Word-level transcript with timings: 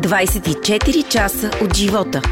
24 0.00 1.08
часа 1.08 1.50
от 1.64 1.76
живота. 1.76 2.22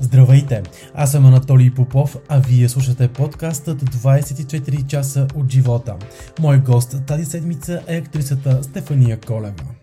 Здравейте! 0.00 0.62
Аз 0.94 1.12
съм 1.12 1.26
Анатолий 1.26 1.70
Попов, 1.70 2.16
а 2.28 2.38
вие 2.38 2.68
слушате 2.68 3.08
подкастът 3.08 3.82
24 3.82 4.86
часа 4.86 5.26
от 5.34 5.52
живота. 5.52 5.96
Мой 6.40 6.58
гост 6.58 6.96
тази 7.06 7.24
седмица 7.24 7.82
е 7.86 7.96
актрисата 7.96 8.62
Стефания 8.62 9.18
Колева. 9.26 9.77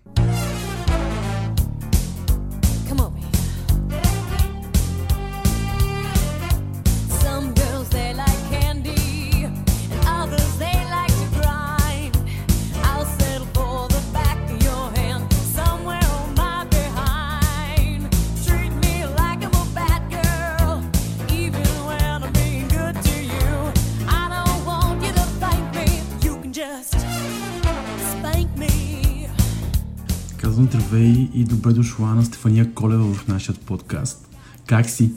Добре 31.65 31.77
дошла 31.77 32.15
на 32.15 32.25
Стефания 32.25 32.73
Колева 32.73 33.13
в 33.13 33.27
нашия 33.27 33.55
подкаст. 33.55 34.27
Как 34.67 34.89
си? 34.89 35.11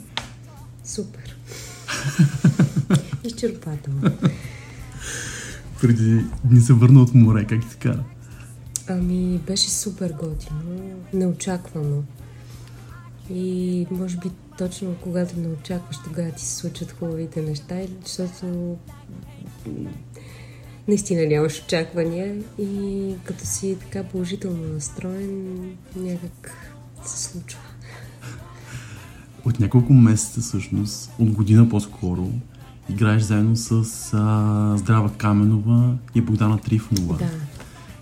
Супер. 0.83 1.37
Изчерпателно. 3.23 4.11
Преди 5.81 6.25
дни 6.43 6.61
се 6.61 6.73
върна 6.73 7.01
от 7.01 7.15
море, 7.15 7.45
как 7.45 7.69
ти 7.69 7.77
кара? 7.77 8.03
Ами, 8.87 9.37
беше 9.47 9.69
супер 9.69 10.11
готино, 10.11 10.95
неочаквано. 11.13 12.03
И 13.29 13.87
може 13.91 14.17
би 14.17 14.31
точно 14.57 14.95
когато 15.01 15.39
не 15.39 15.47
очакваш, 15.47 15.97
тогава 16.03 16.31
ти 16.31 16.45
се 16.45 16.55
случват 16.55 16.91
хубавите 16.91 17.41
неща, 17.41 17.75
защото 18.05 18.77
наистина 20.89 21.25
нямаш 21.25 21.61
очаквания 21.61 22.35
и 22.59 23.13
като 23.23 23.45
си 23.45 23.77
така 23.79 24.03
положително 24.03 24.73
настроен, 24.73 25.59
някак 25.95 26.71
се 27.05 27.23
случва. 27.23 27.59
От 29.45 29.59
няколко 29.59 29.93
месеца 29.93 30.41
всъщност, 30.41 31.11
от 31.19 31.31
година 31.31 31.69
по-скоро, 31.69 32.31
играеш 32.89 33.21
заедно 33.21 33.55
с 33.55 33.71
а, 34.13 34.77
Здрава 34.77 35.11
Каменова 35.17 35.95
и 36.15 36.21
Богдана 36.21 36.57
Трифонова. 36.57 37.17
Да, 37.17 37.29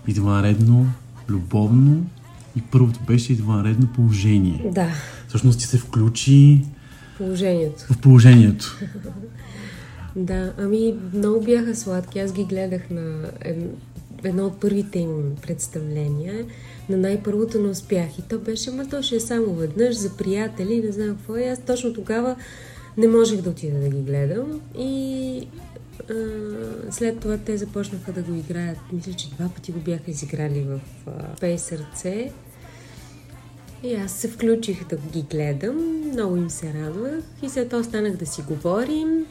Извънредно, 0.06 0.86
любовно 1.28 2.06
и 2.56 2.62
първото 2.62 3.00
беше 3.06 3.32
извънредно 3.32 3.86
положение. 3.86 4.70
да, 4.74 4.88
Всъщност 5.28 5.58
ти 5.58 5.64
се 5.66 5.78
включи 5.78 6.64
положението. 7.18 7.84
в 7.90 7.98
положението. 7.98 8.78
Да, 10.18 10.52
ами 10.58 10.94
много 11.14 11.40
бяха 11.40 11.76
сладки. 11.76 12.18
Аз 12.18 12.32
ги 12.32 12.44
гледах 12.44 12.90
на 12.90 13.30
ед- 13.40 13.74
едно 14.24 14.46
от 14.46 14.60
първите 14.60 14.98
им 14.98 15.36
представления. 15.42 16.46
На 16.88 16.96
най-първото 16.96 17.58
не 17.58 17.68
успях. 17.68 18.18
И 18.18 18.22
то 18.22 18.38
беше, 18.38 18.70
ма 18.70 18.88
то 18.88 19.02
ще 19.02 19.16
е 19.16 19.20
само 19.20 19.54
веднъж 19.54 19.96
за 19.96 20.16
приятели, 20.16 20.82
не 20.84 20.92
знам 20.92 21.08
какво. 21.08 21.36
И 21.36 21.44
аз 21.44 21.60
точно 21.60 21.92
тогава 21.92 22.36
не 22.96 23.08
можех 23.08 23.40
да 23.40 23.50
отида 23.50 23.80
да 23.80 23.88
ги 23.88 24.02
гледам. 24.02 24.60
И 24.78 25.46
а, 26.10 26.14
след 26.90 27.20
това 27.20 27.36
те 27.36 27.56
започнаха 27.56 28.12
да 28.12 28.22
го 28.22 28.34
играят. 28.34 28.78
Мисля, 28.92 29.12
че 29.12 29.30
два 29.30 29.48
пъти 29.48 29.72
го 29.72 29.78
бяха 29.80 30.10
изиграли 30.10 30.60
в 30.60 30.80
а, 31.06 31.10
Пей 31.40 31.58
сърце. 31.58 32.32
И 33.82 33.94
аз 33.94 34.12
се 34.12 34.28
включих 34.28 34.88
да 34.88 34.96
ги 34.96 35.22
гледам, 35.22 36.02
много 36.12 36.36
им 36.36 36.50
се 36.50 36.74
радвах 36.74 37.24
и 37.42 37.48
след 37.48 37.68
това 37.68 37.80
останах 37.80 38.16
да 38.16 38.26
си 38.26 38.42
говорим 38.42 39.26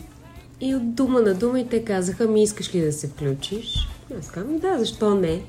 и 0.61 0.75
от 0.75 0.95
дума 0.95 1.21
на 1.21 1.33
дума 1.33 1.59
и 1.59 1.67
те 1.67 1.83
казаха, 1.83 2.27
ми 2.27 2.43
искаш 2.43 2.75
ли 2.75 2.81
да 2.81 2.93
се 2.93 3.07
включиш? 3.07 3.87
Аз 4.19 4.31
казвам, 4.31 4.57
да, 4.57 4.79
защо 4.79 5.15
не? 5.15 5.41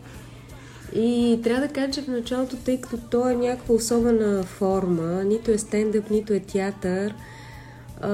И 0.95 1.41
трябва 1.45 1.67
да 1.67 1.73
кажа, 1.73 1.93
че 1.93 2.03
в 2.03 2.09
началото, 2.09 2.57
тъй 2.57 2.81
като 2.81 2.99
то 3.11 3.29
е 3.29 3.35
някаква 3.35 3.75
особена 3.75 4.43
форма, 4.43 5.25
нито 5.25 5.51
е 5.51 5.59
стендъп, 5.59 6.11
нито 6.11 6.33
е 6.33 6.41
театър, 6.41 7.15
а, 8.01 8.09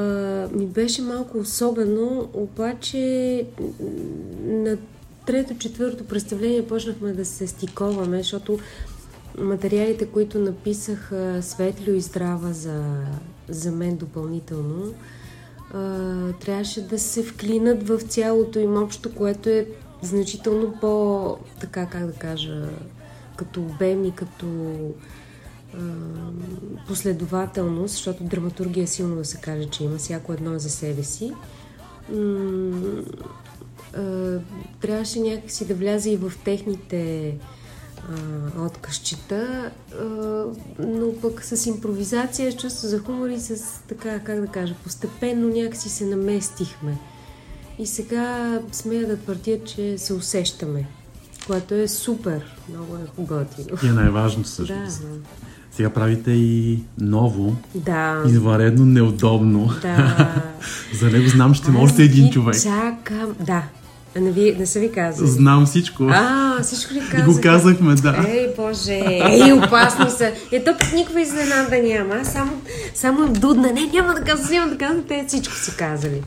ми 0.53 0.67
беше 0.67 1.03
малко 1.03 1.39
особено, 1.39 2.29
обаче 2.33 3.47
на 4.45 4.77
трето-четвърто 5.27 6.05
представление 6.05 6.67
почнахме 6.67 7.13
да 7.13 7.25
се 7.25 7.47
стиковаме, 7.47 8.19
защото 8.19 8.59
материалите, 9.39 10.07
които 10.07 10.39
написах 10.39 11.13
а, 11.13 11.43
Светлю 11.43 11.93
и 11.93 12.01
Здрава 12.01 12.53
за, 12.53 12.85
за 13.49 13.73
мен 13.73 13.97
допълнително, 13.97 14.95
трябваше 16.41 16.87
да 16.87 16.99
се 16.99 17.23
вклинат 17.23 17.89
в 17.89 18.01
цялото 18.01 18.59
им 18.59 18.83
общо, 18.83 19.15
което 19.15 19.49
е 19.49 19.67
значително 20.03 20.75
по, 20.81 21.37
така 21.61 21.87
как 21.87 22.07
да 22.07 22.13
кажа, 22.13 22.69
като 23.37 23.61
обем 23.63 24.05
и 24.05 24.15
като 24.15 24.47
а, 25.75 25.79
последователност, 26.89 27.95
защото 27.95 28.25
драматургия 28.25 28.85
е 28.85 28.87
силно 28.87 29.17
да 29.17 29.25
се 29.25 29.41
каже, 29.41 29.65
че 29.65 29.85
има 29.85 29.97
всяко 29.97 30.33
едно 30.33 30.59
за 30.59 30.71
себе 30.71 31.03
си. 31.03 31.33
М- 32.13 33.03
а, 33.97 34.39
трябваше 34.81 35.21
някакси 35.21 35.67
да 35.67 35.75
вляза 35.75 36.11
и 36.11 36.17
в 36.17 36.33
техните 36.45 37.35
а, 38.57 38.63
откъсчета, 38.63 39.71
а, 40.01 40.05
но 40.79 41.13
пък 41.23 41.45
с 41.45 41.67
импровизация, 41.67 42.53
с 42.53 42.57
чувство 42.57 42.89
за 42.89 42.99
хумор 42.99 43.29
и 43.29 43.41
с 43.41 43.57
така, 43.89 44.19
как 44.21 44.41
да 44.41 44.47
кажа, 44.47 44.75
постепенно 44.85 45.49
някакси 45.49 45.89
се 45.89 46.07
наместихме. 46.07 46.99
И 47.79 47.87
сега 47.87 48.61
смея 48.73 49.07
да 49.07 49.17
твърдя, 49.17 49.59
че 49.65 49.99
се 49.99 50.15
усещаме, 50.15 50.87
което 51.47 51.75
е 51.75 51.89
супер, 51.89 52.57
много 52.69 52.97
е 52.97 53.23
готино. 53.23 53.79
И 53.83 53.87
е 53.87 53.93
най-важното 53.93 54.41
Да, 54.41 54.49
всъщност. 54.49 55.03
Сега 55.73 55.91
правите 55.91 56.31
и 56.31 56.83
ново, 57.01 57.57
да, 57.75 58.23
извънредно 58.27 58.85
неудобно. 58.85 59.71
да. 59.83 60.43
За 61.01 61.11
него 61.11 61.29
знам, 61.29 61.55
ще 61.55 61.71
още 61.71 62.03
един 62.03 62.31
човек. 62.31 62.63
Чакам, 62.63 63.35
да. 63.41 63.63
А 64.17 64.21
не, 64.21 64.31
ви, 64.31 64.57
не 64.59 64.67
са 64.67 64.81
ви 64.81 64.93
казали? 64.93 65.29
Знам 65.29 65.67
всичко. 65.67 66.07
А, 66.11 66.63
всичко 66.63 66.95
ли 66.95 66.99
И 66.99 67.11
казаха? 67.11 67.33
го 67.33 67.41
казахме, 67.43 67.95
да. 67.95 68.25
Ей, 68.29 68.55
боже, 68.57 68.93
ей, 68.93 69.53
опасни 69.53 70.11
са. 70.11 70.33
Е, 70.53 70.65
то 70.65 70.79
пък 70.79 70.93
никаква 70.93 71.21
изненада 71.21 71.83
няма. 71.83 72.25
Само, 72.25 72.53
само 72.95 73.27
им 73.27 73.33
дудна. 73.33 73.73
Не, 73.73 73.87
няма 73.93 74.15
да 74.15 74.21
казвам, 74.21 74.51
няма 74.51 74.71
да 74.71 74.79
казвам. 74.79 75.05
Те 75.09 75.25
всичко 75.29 75.55
си 75.55 75.77
казали. 75.77 76.23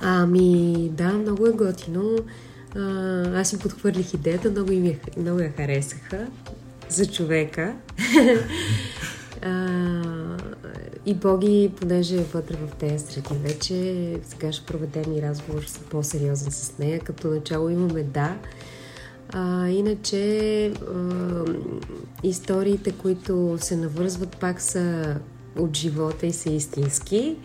Ами, 0.00 0.88
да, 0.92 1.08
много 1.08 1.46
е 1.46 1.50
готино. 1.50 2.10
А, 2.76 3.40
аз 3.40 3.52
им 3.52 3.58
подхвърлих 3.58 4.14
идеята, 4.14 4.50
много, 4.50 4.72
им 4.72 4.84
я, 4.86 4.96
много 5.16 5.40
я 5.40 5.52
харесаха 5.56 6.26
за 6.88 7.06
човека. 7.06 7.72
а, 9.42 9.68
и 11.06 11.14
Боги, 11.14 11.70
понеже 11.80 12.16
е 12.16 12.24
вътре 12.24 12.56
в 12.56 12.70
тези 12.70 13.04
среди 13.04 13.34
вече, 13.34 13.74
сега 14.24 14.52
ще 14.52 14.66
проведем 14.66 15.12
и 15.14 15.22
разговор 15.22 15.62
с- 15.62 15.78
по-сериозен 15.80 16.52
с 16.52 16.78
нея. 16.78 17.00
Като 17.00 17.28
начало 17.28 17.68
имаме 17.68 18.02
да. 18.02 18.36
А, 19.30 19.68
иначе 19.68 20.66
а, 20.66 21.44
историите, 22.22 22.92
които 22.92 23.58
се 23.60 23.76
навързват, 23.76 24.36
пак 24.36 24.60
са 24.60 25.16
от 25.58 25.76
живота 25.76 26.26
и 26.26 26.32
са 26.32 26.50
истински. 26.50 27.36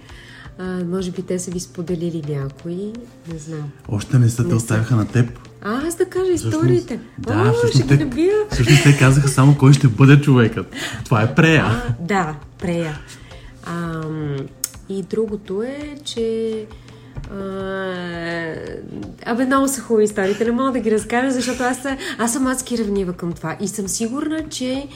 А, 0.58 0.84
може 0.86 1.12
би 1.12 1.22
те 1.22 1.40
са 1.40 1.52
ви 1.52 1.60
споделили 1.60 2.24
някои, 2.30 2.94
не 3.34 3.40
знам. 3.40 3.72
Още 3.88 4.20
не 4.20 4.30
са, 4.30 4.44
те 4.44 4.50
Не 4.50 4.56
оставяха 4.56 4.96
на 4.96 5.08
теб. 5.08 5.40
А, 5.62 5.88
аз 5.88 5.96
да 5.96 6.06
кажа 6.06 6.26
Всъщност, 6.26 6.56
историите. 6.56 7.00
Да, 7.18 7.34
О, 7.34 7.54
всъщност 7.54 7.74
ще 7.76 7.84
ги 7.84 7.88
те, 7.90 8.06
набия. 8.06 8.34
всъщност 8.52 8.84
те 8.84 8.98
казаха 9.00 9.28
само 9.28 9.58
кой 9.58 9.74
ще 9.74 9.88
бъде 9.88 10.22
човекът. 10.22 10.74
Това 11.06 11.22
е 11.22 11.36
Прея. 11.36 11.66
А, 11.66 11.96
да, 12.02 12.36
прея. 12.60 13.00
Ам, 13.70 14.38
и 14.90 15.04
другото 15.04 15.64
е, 15.64 15.96
че 16.04 16.66
а, 17.32 18.56
абе, 19.26 19.46
много 19.46 19.68
са 19.68 19.82
хубави 19.82 20.04
историите, 20.04 20.46
не 20.46 20.52
мога 20.52 20.72
да 20.72 20.80
ги 20.80 20.92
разкажа, 20.92 21.32
защото 21.32 21.64
аз, 21.64 21.80
аз 22.18 22.34
съм 22.34 22.48
адски 22.48 22.78
ревнива 22.78 23.14
към 23.14 23.34
това. 23.34 23.58
И 23.62 23.68
съм 23.68 23.88
сигурна, 23.88 24.50
че 24.50 24.88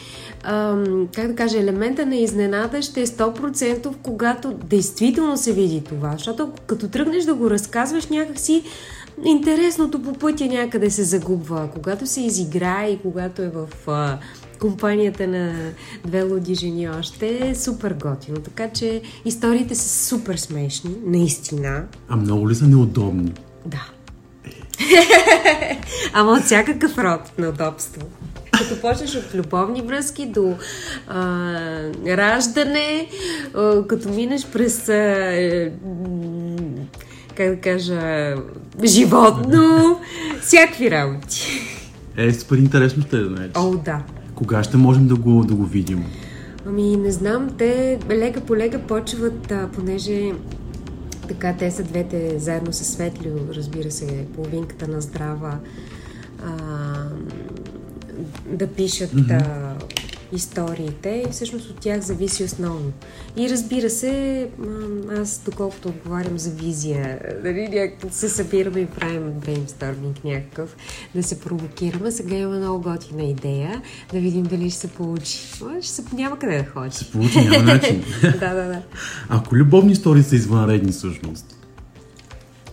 ам, 0.43 1.07
как 1.15 1.27
да 1.27 1.35
кажа, 1.35 1.59
елемента 1.59 2.05
на 2.05 2.15
изненада 2.15 2.81
ще 2.81 3.01
е 3.01 3.07
100% 3.07 3.93
когато 4.03 4.53
действително 4.53 5.37
се 5.37 5.53
види 5.53 5.83
това. 5.83 6.11
Защото 6.11 6.51
като 6.67 6.87
тръгнеш 6.87 7.23
да 7.23 7.33
го 7.33 7.49
разказваш 7.49 8.07
някакси 8.07 8.63
интересното 9.25 10.01
по 10.01 10.13
пътя 10.13 10.45
някъде 10.45 10.89
се 10.89 11.03
загубва. 11.03 11.69
Когато 11.73 12.07
се 12.07 12.21
изиграе 12.21 12.89
и 12.89 12.99
когато 12.99 13.41
е 13.41 13.49
в 13.49 13.67
а, 13.87 14.17
компанията 14.59 15.27
на 15.27 15.53
две 16.05 16.21
луди 16.21 16.55
жени 16.55 16.89
още 16.89 17.47
е 17.49 17.55
супер 17.55 17.93
готино. 17.93 18.37
Така 18.37 18.69
че 18.69 19.01
историите 19.25 19.75
са 19.75 20.07
супер 20.07 20.35
смешни, 20.35 20.95
наистина. 21.05 21.83
А 22.09 22.15
много 22.15 22.49
ли 22.49 22.55
са 22.55 22.67
неудобни? 22.67 23.33
Да. 23.65 23.89
Ама 26.13 26.31
от 26.31 26.43
всякакъв 26.43 26.97
род 26.97 27.37
на 27.37 27.49
удобство. 27.49 28.01
Като 28.51 28.81
почнеш 28.81 29.15
от 29.15 29.35
любовни 29.35 29.81
връзки 29.81 30.25
до 30.25 30.55
а, 31.07 31.21
раждане, 32.07 33.07
а, 33.53 33.87
като 33.87 34.09
минеш 34.09 34.45
през 34.45 34.89
а, 34.89 34.93
е, 34.93 35.71
как 37.35 37.49
да 37.49 37.61
кажа, 37.61 38.35
животно, 38.83 39.99
всякакви 40.41 40.91
работи. 40.91 41.61
Е, 42.17 42.33
супер 42.33 42.57
интересно 42.57 43.03
ще 43.07 43.15
е 43.15 43.19
да 43.19 43.29
знаеш. 43.29 43.51
О, 43.55 43.75
да. 43.75 44.03
Кога 44.35 44.63
ще 44.63 44.77
можем 44.77 45.07
да 45.07 45.15
го, 45.15 45.43
да 45.43 45.55
го 45.55 45.65
видим? 45.65 46.05
Ами, 46.67 46.97
не 46.97 47.11
знам, 47.11 47.49
те 47.57 47.99
лека 48.09 48.41
по 48.41 48.55
лека 48.55 48.79
почват, 48.79 49.51
а, 49.51 49.69
понеже 49.73 50.31
така 51.27 51.53
те 51.59 51.71
са 51.71 51.83
двете, 51.83 52.39
заедно 52.39 52.73
с 52.73 52.83
Светлио, 52.83 53.33
разбира 53.55 53.91
се, 53.91 54.25
половинката 54.35 54.87
на 54.87 55.01
здрава, 55.01 55.57
а, 56.45 56.53
да 58.51 58.67
пишат 58.67 59.13
а, 59.29 59.73
историите 60.35 61.23
и 61.27 61.31
всъщност 61.31 61.69
от 61.69 61.79
тях 61.79 62.01
зависи 62.01 62.43
основно. 62.43 62.91
И 63.37 63.49
разбира 63.49 63.89
се, 63.89 64.47
аз 65.17 65.41
доколкото 65.45 65.89
отговарям 65.89 66.39
за 66.39 66.49
визия, 66.49 67.19
нали, 67.43 67.93
се 68.11 68.29
събираме 68.29 68.79
и 68.79 68.85
правим 68.85 69.31
брейнсторминг 69.45 70.23
някакъв, 70.23 70.75
да 71.15 71.23
се 71.23 71.39
провокираме. 71.39 72.11
Сега 72.11 72.35
имаме 72.35 72.57
много 72.57 72.81
готина 72.81 73.23
идея, 73.23 73.81
да 74.13 74.19
видим 74.19 74.43
дали 74.43 74.69
ще 74.69 74.79
се 74.79 74.87
получи. 74.87 75.39
Ще 75.81 75.91
се, 75.91 76.03
няма 76.13 76.39
къде 76.39 76.57
да 76.57 76.65
ходи. 76.65 76.95
Се 76.95 77.11
получи, 77.11 77.41
няма 77.41 77.63
начин. 77.63 78.03
да, 78.21 78.53
да, 78.53 78.67
да. 78.67 78.81
Ако 79.29 79.55
любовни 79.55 79.91
истории 79.91 80.23
са 80.23 80.35
извънредни 80.35 80.91
всъщност, 80.91 81.55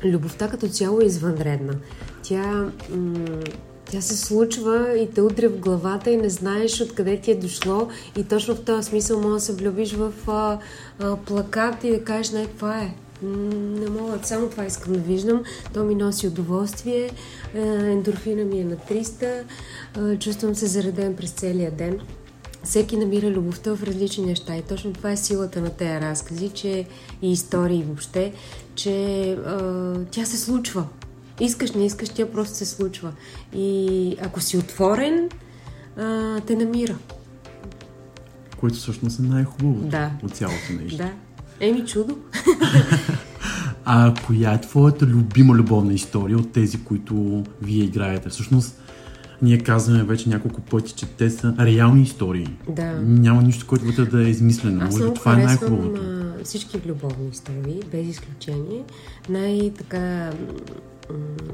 Любовта 0.05 0.49
като 0.49 0.69
цяло 0.69 1.01
е 1.01 1.05
извънредна. 1.05 1.75
Тя, 2.23 2.67
м- 2.91 3.43
тя 3.91 4.01
се 4.01 4.17
случва 4.17 4.99
и 4.99 5.11
те 5.11 5.23
удря 5.23 5.49
в 5.49 5.59
главата 5.59 6.11
и 6.11 6.17
не 6.17 6.31
знаеш 6.31 6.81
откъде 6.81 7.21
ти 7.21 7.31
е 7.31 7.35
дошло 7.35 7.89
и 8.17 8.25
точно 8.25 8.55
в 8.55 8.65
този 8.65 8.89
смисъл 8.89 9.21
може 9.21 9.35
да 9.35 9.41
се 9.41 9.53
влюбиш 9.53 9.93
в 9.93 10.13
а, 10.27 10.59
а, 10.99 11.17
плакат 11.17 11.85
и 11.85 11.91
да 11.91 12.05
кажеш, 12.05 12.33
не, 12.33 12.47
това 12.47 12.79
е. 12.79 12.95
Не 13.23 13.91
мога, 13.91 14.19
само 14.23 14.49
това 14.49 14.65
искам 14.65 14.93
да 14.93 14.99
виждам. 14.99 15.43
То 15.75 15.85
ми 15.85 15.95
носи 15.95 16.27
удоволствие, 16.27 17.11
е, 17.55 17.61
ендорфина 17.63 18.45
ми 18.45 18.61
е 18.61 18.65
на 18.65 18.77
300, 18.77 19.43
е, 20.13 20.19
чувствам 20.19 20.55
се 20.55 20.67
зареден 20.67 21.17
през 21.17 21.31
целия 21.31 21.71
ден. 21.71 22.01
Всеки 22.65 22.97
намира 22.97 23.31
любовта 23.31 23.77
в 23.77 23.83
различни 23.83 24.27
неща 24.27 24.57
и 24.57 24.63
точно 24.63 24.93
това 24.93 25.11
е 25.11 25.17
силата 25.17 25.61
на 25.61 25.71
тези 25.71 26.01
разкази, 26.01 26.49
че 26.49 26.87
и 27.23 27.33
истории 27.33 27.85
въобще, 27.87 28.33
че 28.75 29.33
а, 29.33 29.95
тя 30.11 30.25
се 30.25 30.37
случва. 30.37 30.87
Искаш, 31.41 31.73
не 31.73 31.87
искаш, 31.87 32.09
тя 32.09 32.27
просто 32.27 32.57
се 32.57 32.67
случва. 32.67 33.13
И 33.55 34.17
ако 34.23 34.41
си 34.41 34.57
отворен, 34.57 35.29
а, 35.97 36.41
те 36.41 36.57
намира. 36.57 36.97
което 38.57 38.77
всъщност 38.77 39.19
е 39.19 39.23
най-хубавото 39.23 39.87
Да. 39.89 40.11
от 40.23 40.33
цялото 40.33 40.73
нещо. 40.83 40.97
Да. 40.99 41.11
Еми 41.61 41.87
чудо. 41.87 42.19
А 43.85 44.15
коя 44.27 44.53
е 44.53 44.61
твоята 44.61 45.07
любима 45.07 45.55
любовна 45.55 45.93
история 45.95 46.39
от 46.39 46.53
тези, 46.53 46.85
които 46.85 47.15
вие 47.63 47.85
играете? 47.85 48.29
Всъщност, 48.29 48.81
ние 49.43 49.59
казваме 49.59 50.05
вече 50.05 50.29
няколко 50.29 50.61
пъти, 50.61 50.93
че 50.93 51.07
те 51.07 51.31
са 51.31 51.55
реални 51.59 52.03
истории. 52.03 52.49
Да. 52.69 52.93
Няма 53.01 53.43
нищо, 53.43 53.67
което 53.67 53.85
вътре 53.85 54.05
да 54.05 54.27
е 54.27 54.31
измислено. 54.31 54.85
Аз 54.85 54.93
Може 54.99 55.09
би 55.09 55.15
това 55.15 55.33
е 55.35 55.45
най-хубавото. 55.45 56.03
всички 56.45 56.81
любовни 56.87 57.29
истории, 57.33 57.81
без 57.93 58.07
изключение. 58.07 58.83
Най-така 59.29 60.31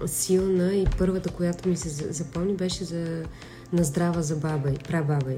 силна 0.07 0.75
и 0.75 0.87
първата, 0.99 1.31
която 1.31 1.69
ми 1.69 1.77
се 1.77 1.89
за- 1.89 2.13
запомни, 2.13 2.55
беше 2.55 2.85
за 2.85 3.23
на 3.73 3.85
здрава 3.85 4.23
за 4.23 4.37
баба 4.37 4.71
и 4.71 4.79
прабаба 4.79 5.33
й. 5.33 5.37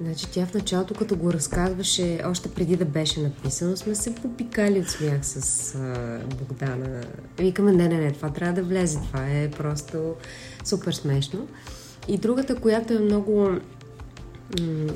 Значи 0.00 0.26
тя 0.30 0.46
в 0.46 0.54
началото, 0.54 0.94
като 0.94 1.16
го 1.16 1.32
разказваше, 1.32 2.20
още 2.24 2.48
преди 2.48 2.76
да 2.76 2.84
беше 2.84 3.20
написано, 3.20 3.76
сме 3.76 3.94
се 3.94 4.14
попикали 4.14 4.80
от 4.80 4.88
смях 4.88 5.18
с 5.22 5.74
а, 5.74 6.18
Богдана. 6.38 7.04
Викаме, 7.38 7.72
не, 7.72 7.88
не, 7.88 7.98
не, 7.98 8.12
това 8.12 8.30
трябва 8.30 8.54
да 8.54 8.62
влезе, 8.62 8.98
това 8.98 9.26
е 9.26 9.50
просто 9.50 10.14
супер 10.64 10.92
смешно. 10.92 11.48
И 12.08 12.18
другата, 12.18 12.56
която 12.56 12.92
е 12.94 12.98
много 12.98 13.48
м, 14.60 14.86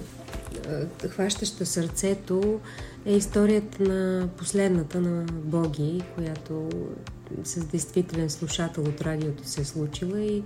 хващаща 1.08 1.67
сърцето, 1.67 2.61
е 3.05 3.12
историята 3.12 3.82
на 3.82 4.28
последната 4.28 5.00
на 5.00 5.22
Боги, 5.25 6.02
която 6.14 6.69
с 7.44 7.65
действителен 7.65 8.31
слушател 8.31 8.85
от 8.85 9.00
радиото 9.00 9.49
се 9.49 9.61
е 9.61 9.65
случила 9.65 10.21
и 10.21 10.43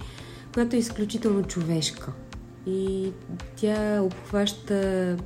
която 0.55 0.77
е 0.77 0.79
изключително 0.79 1.43
човешка. 1.43 2.13
И 2.67 3.13
тя 3.57 4.03
обхваща 4.03 5.17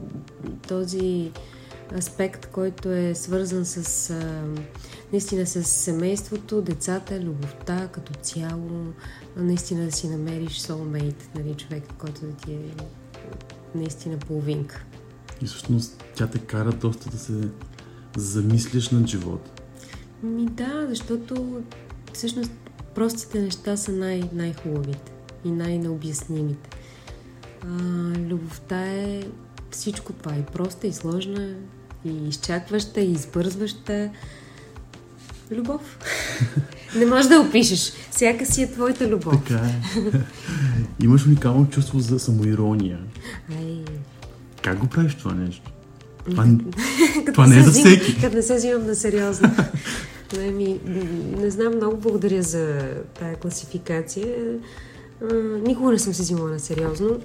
този 0.69 1.33
аспект, 1.99 2.47
който 2.47 2.89
е 2.89 3.15
свързан 3.15 3.65
с 3.65 4.15
наистина 5.13 5.47
с 5.47 5.65
семейството, 5.65 6.63
децата, 6.63 7.21
любовта 7.21 7.89
като 7.89 8.15
цяло, 8.15 8.87
наистина 9.37 9.85
да 9.85 9.93
си 9.93 10.09
намериш 10.09 10.61
soulmate, 10.61 11.23
нали, 11.35 11.55
човек, 11.55 11.85
който 11.99 12.21
да 12.21 12.33
ти 12.33 12.53
е 12.53 12.75
наистина 13.75 14.19
половинка. 14.19 14.85
И 15.43 15.47
всъщност 15.47 16.05
тя 16.15 16.27
те 16.27 16.39
кара 16.39 16.73
доста 16.73 17.11
да 17.11 17.19
се 17.19 17.49
замислиш 18.17 18.91
над 18.91 19.07
живота. 19.07 19.58
Ми 20.23 20.47
да, 20.47 20.87
защото 20.89 21.63
всъщност 22.13 22.51
простите 22.95 23.41
неща 23.41 23.77
са 23.77 23.93
най- 23.93 24.31
най-хубавите 24.33 25.13
и 25.45 25.51
най-необяснимите. 25.51 26.71
А, 27.63 27.69
любовта 28.19 28.87
е 28.87 29.23
всичко 29.71 30.13
това. 30.13 30.37
И 30.37 30.43
проста, 30.43 30.87
и 30.87 30.93
сложна, 30.93 31.55
и 32.05 32.29
изчакваща, 32.29 33.01
и 33.01 33.13
избързваща. 33.13 34.11
Любов. 35.51 35.99
Не 36.97 37.07
можеш 37.07 37.27
да 37.27 37.41
опишеш. 37.41 37.93
Всяка 38.11 38.47
си 38.47 38.63
е 38.63 38.73
твоята 38.73 39.09
любов. 39.09 39.45
Така 39.45 39.61
е. 39.67 39.75
Имаш 41.05 41.27
уникално 41.27 41.71
чувство 41.71 42.01
за 42.01 42.19
самоирония. 42.19 42.99
Ай, 43.59 43.85
Как 44.63 44.79
го 44.79 44.87
правиш 44.87 45.15
това 45.15 45.35
нещо? 45.35 45.71
Това, 46.31 46.47
това 47.27 47.47
не 47.47 47.59
е 47.59 47.63
за 47.63 47.71
всеки. 47.73 48.21
Като 48.21 48.37
не 48.37 48.43
се 48.43 48.55
взимам 48.55 48.87
на 48.87 48.95
сериозно. 48.95 49.51
не, 50.37 50.51
ми, 50.51 50.81
не 51.39 51.51
знам, 51.51 51.77
много 51.77 51.97
благодаря 51.97 52.43
за 52.43 52.79
тая 53.19 53.37
класификация. 53.37 54.59
Никога 55.67 55.93
не 55.93 55.99
съм 55.99 56.15
се 56.15 56.23
взимала 56.23 56.51
на 56.51 56.61
сериозно. 56.61 57.21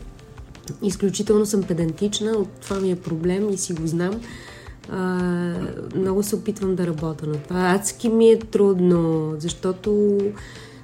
Изключително 0.82 1.46
съм 1.46 1.64
педантична, 1.64 2.32
от 2.32 2.50
това 2.50 2.80
ми 2.80 2.92
е 2.92 2.96
проблем 2.96 3.50
и 3.50 3.58
си 3.58 3.74
го 3.74 3.88
знам. 3.88 4.22
А, 4.90 5.20
много 5.96 6.24
се 6.24 6.36
опитвам 6.36 6.76
да 6.76 6.88
работя 6.88 7.28
на 7.28 7.38
това. 7.38 7.72
Адски 7.76 8.10
ми 8.10 8.30
е 8.30 8.40
трудно, 8.40 9.34
защото 9.38 10.18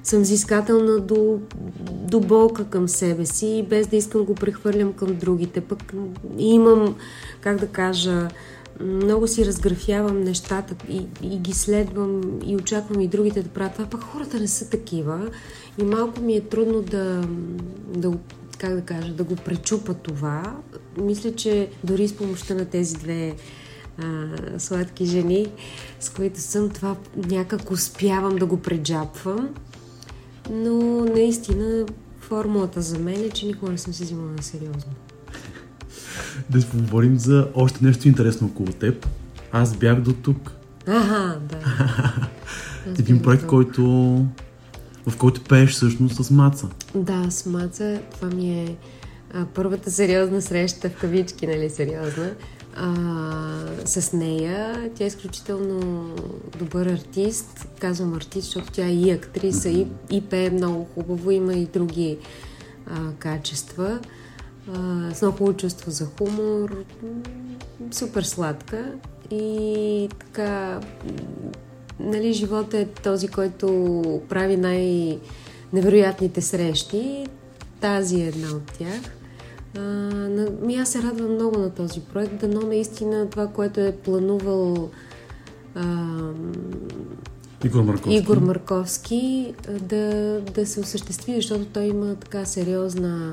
съм 0.02 0.22
взискателна 0.22 1.00
до, 1.00 1.38
до 1.90 2.20
болка 2.20 2.64
към 2.64 2.88
себе 2.88 3.26
си, 3.26 3.66
без 3.68 3.86
да 3.86 3.96
искам 3.96 4.24
го 4.24 4.34
прехвърлям 4.34 4.92
към 4.92 5.16
другите. 5.16 5.60
Пък 5.60 5.94
имам, 6.38 6.96
как 7.40 7.56
да 7.56 7.66
кажа, 7.66 8.28
много 8.80 9.28
си 9.28 9.46
разграфявам 9.46 10.20
нещата 10.20 10.74
и, 10.88 11.06
и 11.22 11.38
ги 11.38 11.52
следвам 11.52 12.40
и 12.44 12.56
очаквам 12.56 13.00
и 13.00 13.08
другите 13.08 13.42
да 13.42 13.48
правят 13.48 13.72
това, 13.72 13.86
пък 13.86 14.02
хората 14.02 14.40
не 14.40 14.48
са 14.48 14.70
такива 14.70 15.28
и 15.78 15.84
малко 15.84 16.20
ми 16.20 16.36
е 16.36 16.40
трудно 16.40 16.82
да, 16.82 17.24
да 17.96 18.12
как 18.58 18.74
да 18.74 18.82
кажа, 18.82 19.12
да 19.12 19.24
го 19.24 19.36
пречупа 19.36 19.94
това. 19.94 20.56
Мисля, 20.96 21.34
че 21.34 21.70
дори 21.84 22.08
с 22.08 22.16
помощта 22.16 22.54
на 22.54 22.64
тези 22.64 22.94
две 22.94 23.36
а, 23.98 24.26
сладки 24.58 25.06
жени, 25.06 25.46
с 26.00 26.10
които 26.10 26.40
съм, 26.40 26.70
това 26.70 26.96
някак 27.16 27.70
успявам 27.70 28.36
да 28.36 28.46
го 28.46 28.56
преджапвам. 28.56 29.54
Но 30.50 31.04
наистина 31.04 31.86
формулата 32.18 32.80
за 32.82 32.98
мен 32.98 33.24
е, 33.24 33.30
че 33.30 33.46
никога 33.46 33.72
не 33.72 33.78
съм 33.78 33.92
се 33.92 34.04
взимала 34.04 34.30
на 34.30 34.42
сериозно. 34.42 34.92
Да 36.50 36.66
поговорим 36.66 37.18
за 37.18 37.48
още 37.54 37.84
нещо 37.84 38.08
интересно 38.08 38.46
около 38.46 38.68
теб. 38.68 39.06
Аз 39.52 39.76
бях 39.76 40.00
до 40.00 40.12
тук. 40.12 40.52
Ага, 40.86 41.38
да. 41.48 41.58
Един 42.98 43.22
проект, 43.22 43.46
който 43.46 43.82
в 45.06 45.16
който 45.16 45.44
пееш 45.44 45.70
всъщност 45.70 46.24
с 46.24 46.30
Маца. 46.30 46.68
Да, 46.94 47.30
с 47.30 47.46
Маца. 47.46 48.00
Това 48.14 48.28
ми 48.28 48.50
е 48.50 48.76
а, 49.34 49.46
първата 49.54 49.90
сериозна 49.90 50.42
среща, 50.42 50.90
в 50.90 51.00
кавички, 51.00 51.46
нали, 51.46 51.70
сериозна. 51.70 52.30
А, 52.76 52.94
с 53.84 54.12
нея. 54.12 54.90
Тя 54.94 55.04
е 55.04 55.06
изключително 55.06 56.10
добър 56.58 56.86
артист. 56.86 57.68
Казвам 57.80 58.14
артист, 58.14 58.44
защото 58.44 58.72
тя 58.72 58.86
е 58.86 58.94
и 58.94 59.10
актриса, 59.10 59.68
и, 59.68 59.86
и 60.10 60.20
пее 60.20 60.50
много 60.50 60.84
хубаво. 60.94 61.30
Има 61.30 61.54
и 61.54 61.66
други 61.66 62.18
а, 62.86 63.12
качества. 63.18 63.98
С 65.14 65.22
много 65.22 65.52
чувство 65.52 65.90
за 65.90 66.06
хумор. 66.06 66.84
Супер 67.90 68.22
сладка. 68.22 68.92
И 69.30 70.08
така, 70.18 70.80
нали, 72.00 72.32
живота 72.32 72.78
е 72.78 72.86
този, 72.86 73.28
който 73.28 74.22
прави 74.28 74.56
най- 74.56 75.18
невероятните 75.72 76.40
срещи. 76.40 77.26
тази 77.80 78.20
е 78.20 78.26
една 78.26 78.48
от 78.48 78.72
тях. 78.78 79.00
А, 79.76 79.80
ми 80.62 80.76
аз 80.76 80.88
се 80.88 81.02
радвам 81.02 81.34
много 81.34 81.58
на 81.58 81.70
този 81.70 82.00
проект, 82.00 82.36
дано 82.40 82.60
наистина 82.60 83.30
това, 83.30 83.46
което 83.46 83.80
е 83.80 83.96
планувал 83.96 84.90
а, 85.74 86.06
Игор 87.64 87.82
Марковски. 87.82 88.14
Игор 88.14 88.38
Марковски 88.38 89.54
да, 89.80 90.40
да 90.54 90.66
се 90.66 90.80
осъществи, 90.80 91.34
защото 91.34 91.64
той 91.64 91.84
има 91.84 92.14
така 92.14 92.44
сериозна 92.44 93.32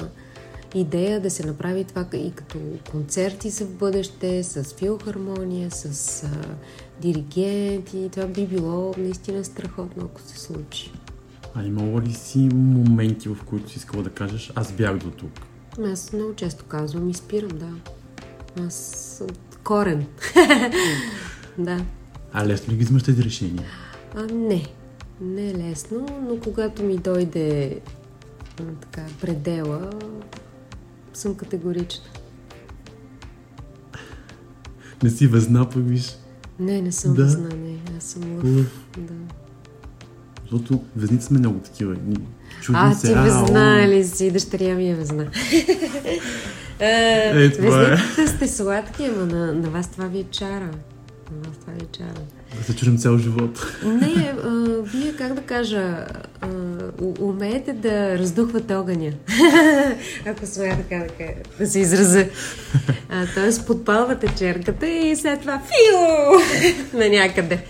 идея 0.75 1.21
да 1.21 1.29
се 1.29 1.45
направи 1.45 1.83
това 1.83 2.05
и 2.13 2.31
като 2.31 2.59
концерти 2.91 3.49
за 3.49 3.65
в 3.65 3.73
бъдеще, 3.73 4.43
с 4.43 4.63
филхармония, 4.63 5.71
с 5.71 6.23
а, 6.23 6.29
диригенти. 7.01 8.09
Това 8.11 8.27
би 8.27 8.47
било 8.47 8.93
наистина 8.97 9.43
страхотно, 9.43 10.05
ако 10.05 10.21
се 10.21 10.39
случи. 10.39 10.91
А 11.55 11.63
имало 11.63 12.01
ли 12.01 12.13
си 12.13 12.49
моменти, 12.53 13.29
в 13.29 13.37
които 13.45 13.69
си 13.69 13.77
искала 13.77 14.03
да 14.03 14.09
кажеш, 14.09 14.51
аз 14.55 14.71
бях 14.71 14.97
до 14.97 15.11
тук? 15.11 15.31
Аз 15.85 16.13
много 16.13 16.35
често 16.35 16.65
казвам 16.65 17.09
и 17.09 17.13
спирам, 17.13 17.57
да. 17.57 17.69
Аз 18.65 19.23
корен. 19.63 20.05
да. 21.57 21.85
А 22.33 22.45
лесно 22.45 22.73
ли 22.73 22.77
ги 22.77 22.83
взимаш 22.83 23.03
тези 23.03 23.23
решения? 23.23 23.63
А, 24.15 24.25
не. 24.25 24.65
Не 25.21 25.49
е 25.49 25.53
лесно, 25.53 26.05
но 26.21 26.39
когато 26.39 26.83
ми 26.83 26.97
дойде 26.97 27.79
така, 28.81 29.05
предела, 29.21 29.89
съм 31.17 31.35
категорична. 31.35 32.05
Не 35.03 35.09
си 35.09 35.27
възна, 35.27 35.69
пък 35.69 35.87
виж. 35.87 36.17
Не, 36.59 36.81
не 36.81 36.91
съм 36.91 37.13
Да. 37.13 37.23
везна, 37.23 37.49
не. 37.49 37.77
Аз 37.97 38.03
съм 38.03 38.35
лъв. 38.35 38.43
Лъв. 38.43 38.85
Да. 38.97 39.13
Защото 40.41 40.83
везните 40.95 41.25
сме 41.25 41.39
много 41.39 41.59
такива. 41.59 41.95
Чудим 42.61 42.81
А, 42.81 42.93
се. 42.93 43.07
ти 43.07 43.13
а, 43.13 43.21
везна 43.21 43.83
о, 43.85 43.87
ли 43.87 44.03
си? 44.03 44.31
Дъщеря 44.31 44.75
ми 44.75 44.89
е 44.89 44.95
везна. 44.95 45.27
Е, 46.79 47.51
това 47.51 47.81
е. 47.81 47.89
Везните 47.95 48.27
сте 48.27 48.47
сладки, 48.47 49.05
ама 49.05 49.25
на, 49.25 49.53
на 49.53 49.69
вас 49.69 49.91
това 49.91 50.05
ви 50.05 50.19
е 50.19 50.23
чара. 50.23 50.71
На 51.31 51.47
вас 51.47 51.57
това 51.61 51.73
ви 51.73 51.79
е 51.83 51.87
чара. 51.91 52.21
Да 52.55 52.63
се 52.63 52.75
чудим 52.75 52.97
цял 52.97 53.17
живот. 53.17 53.67
Не, 53.83 54.33
а, 54.43 54.49
вие 54.83 55.13
как 55.17 55.33
да 55.33 55.41
кажа, 55.41 56.05
а, 56.41 56.47
умеете 57.19 57.73
да 57.73 58.19
раздухвате 58.19 58.75
огъня. 58.75 59.11
Ако 60.25 60.45
смея 60.45 60.77
така 60.77 61.05
да, 61.17 61.25
да 61.59 61.71
се 61.71 61.79
израза. 61.79 62.25
А, 63.09 63.25
тоест 63.35 63.67
подпалвате 63.67 64.35
черката 64.37 64.87
и 64.87 65.15
след 65.15 65.41
това 65.41 65.61
фиу 65.67 66.39
на 66.99 67.09
някъде. 67.09 67.63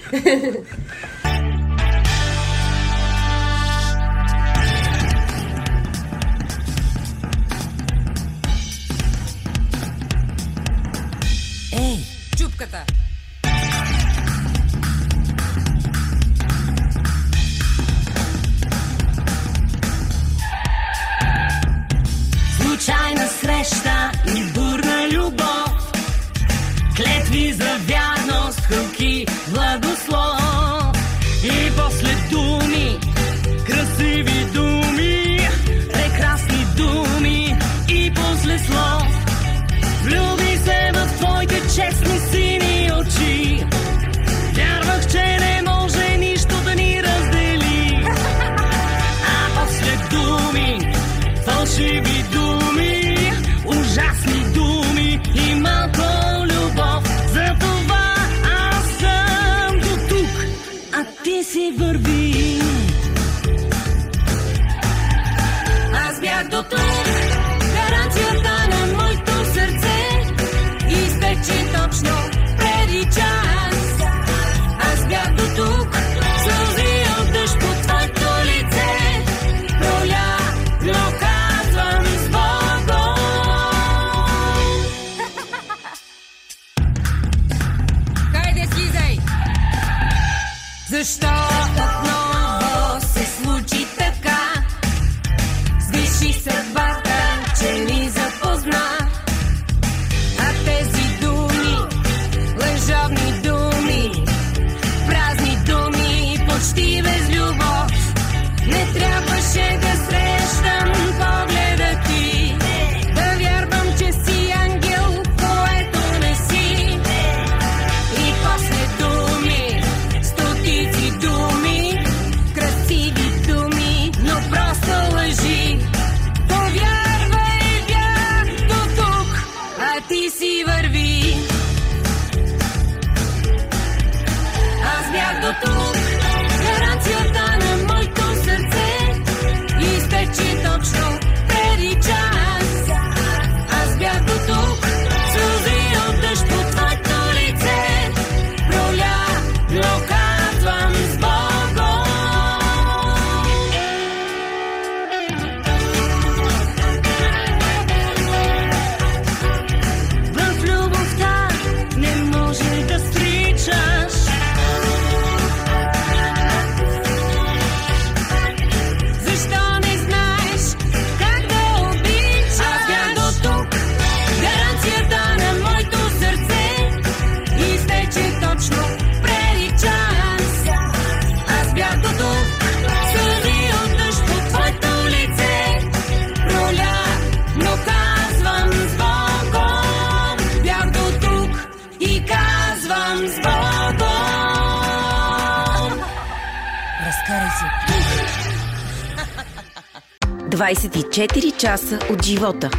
Часа 201.58 202.00
от 202.14 202.26
живота. 202.26 202.70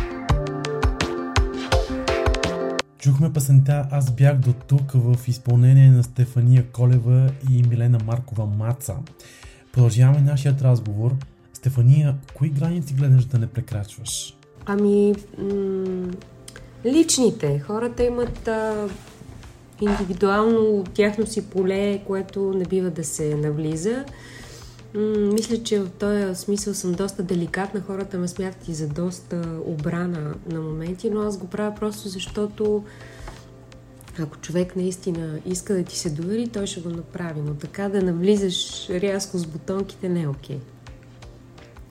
Чухме 2.98 3.32
песента 3.32 3.88
Аз 3.90 4.10
бях 4.10 4.38
до 4.38 4.52
тук 4.52 4.92
в 4.94 5.16
изпълнение 5.28 5.90
на 5.90 6.02
Стефания 6.02 6.64
Колева 6.72 7.30
и 7.50 7.62
Милена 7.62 7.98
Маркова 8.06 8.46
Маца. 8.46 8.96
Продължаваме 9.72 10.20
нашият 10.20 10.62
разговор. 10.62 11.14
Стефания, 11.52 12.14
кои 12.34 12.48
граници 12.48 12.94
гледаш 12.94 13.24
да 13.24 13.38
не 13.38 13.46
прекрачваш? 13.46 14.36
Ами, 14.66 15.14
м- 15.38 16.10
личните. 16.84 17.58
Хората 17.58 18.04
имат 18.04 18.48
а, 18.48 18.88
индивидуално 19.80 20.84
тяхно 20.94 21.26
си 21.26 21.50
поле, 21.50 22.00
което 22.06 22.52
не 22.56 22.64
бива 22.64 22.90
да 22.90 23.04
се 23.04 23.34
навлиза. 23.34 24.04
М- 24.94 25.32
мисля, 25.32 25.62
че 25.62 25.80
в 25.80 25.88
този 25.88 26.34
смисъл 26.34 26.74
съм 26.74 26.92
доста 26.92 27.22
деликатна. 27.22 27.80
Хората 27.80 28.18
ме 28.18 28.28
смятат 28.28 28.68
и 28.68 28.74
за 28.74 28.88
доста 28.88 29.58
обрана 29.64 30.34
на 30.52 30.60
моменти, 30.60 31.10
но 31.10 31.20
аз 31.20 31.38
го 31.38 31.46
правя 31.46 31.74
просто 31.74 32.08
защото 32.08 32.84
ако 34.20 34.36
човек 34.36 34.76
наистина 34.76 35.38
иска 35.46 35.74
да 35.74 35.84
ти 35.84 35.98
се 35.98 36.10
довери, 36.10 36.48
той 36.48 36.66
ще 36.66 36.80
го 36.80 36.88
направи. 36.88 37.40
Но 37.40 37.54
така 37.54 37.88
да 37.88 38.02
навлизаш 38.02 38.88
рязко 38.90 39.38
с 39.38 39.46
бутонките 39.46 40.08
не 40.08 40.22
е 40.22 40.28
окей. 40.28 40.58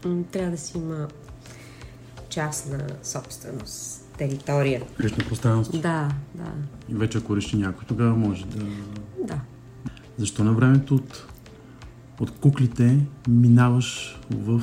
М, 0.05 0.23
Трябва 0.31 0.51
да 0.51 0.57
си 0.57 0.77
има 0.77 1.07
частна 2.29 2.87
собственост, 3.03 4.05
територия. 4.17 4.81
Лично 5.03 5.17
пространство. 5.27 5.77
Да, 5.77 6.09
да, 6.35 6.51
И 6.89 6.93
вече 6.95 7.17
ако 7.17 7.35
реши 7.35 7.57
някой, 7.57 7.85
тогава 7.87 8.15
може 8.15 8.45
да... 8.45 8.65
да. 9.23 9.39
Защо 10.17 10.43
на 10.43 10.53
времето 10.53 10.95
от, 10.95 11.27
от 12.19 12.31
куклите 12.31 12.99
минаваш 13.27 14.19
в 14.31 14.61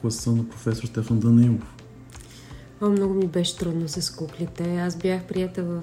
класа 0.00 0.32
на 0.32 0.48
професор 0.48 0.84
Стефан 0.84 1.18
Данилов? 1.18 1.74
О, 2.80 2.90
много 2.90 3.14
ми 3.14 3.26
беше 3.26 3.56
трудно 3.56 3.88
с 3.88 4.16
куклите. 4.16 4.76
Аз 4.76 4.96
бях 4.96 5.24
прията 5.24 5.62
в 5.62 5.82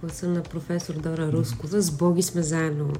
класа 0.00 0.28
на 0.28 0.42
професор 0.42 0.94
Дора 0.94 1.32
Рускова. 1.32 1.82
С 1.82 1.90
Боги 1.90 2.22
сме 2.22 2.42
заедно. 2.42 2.92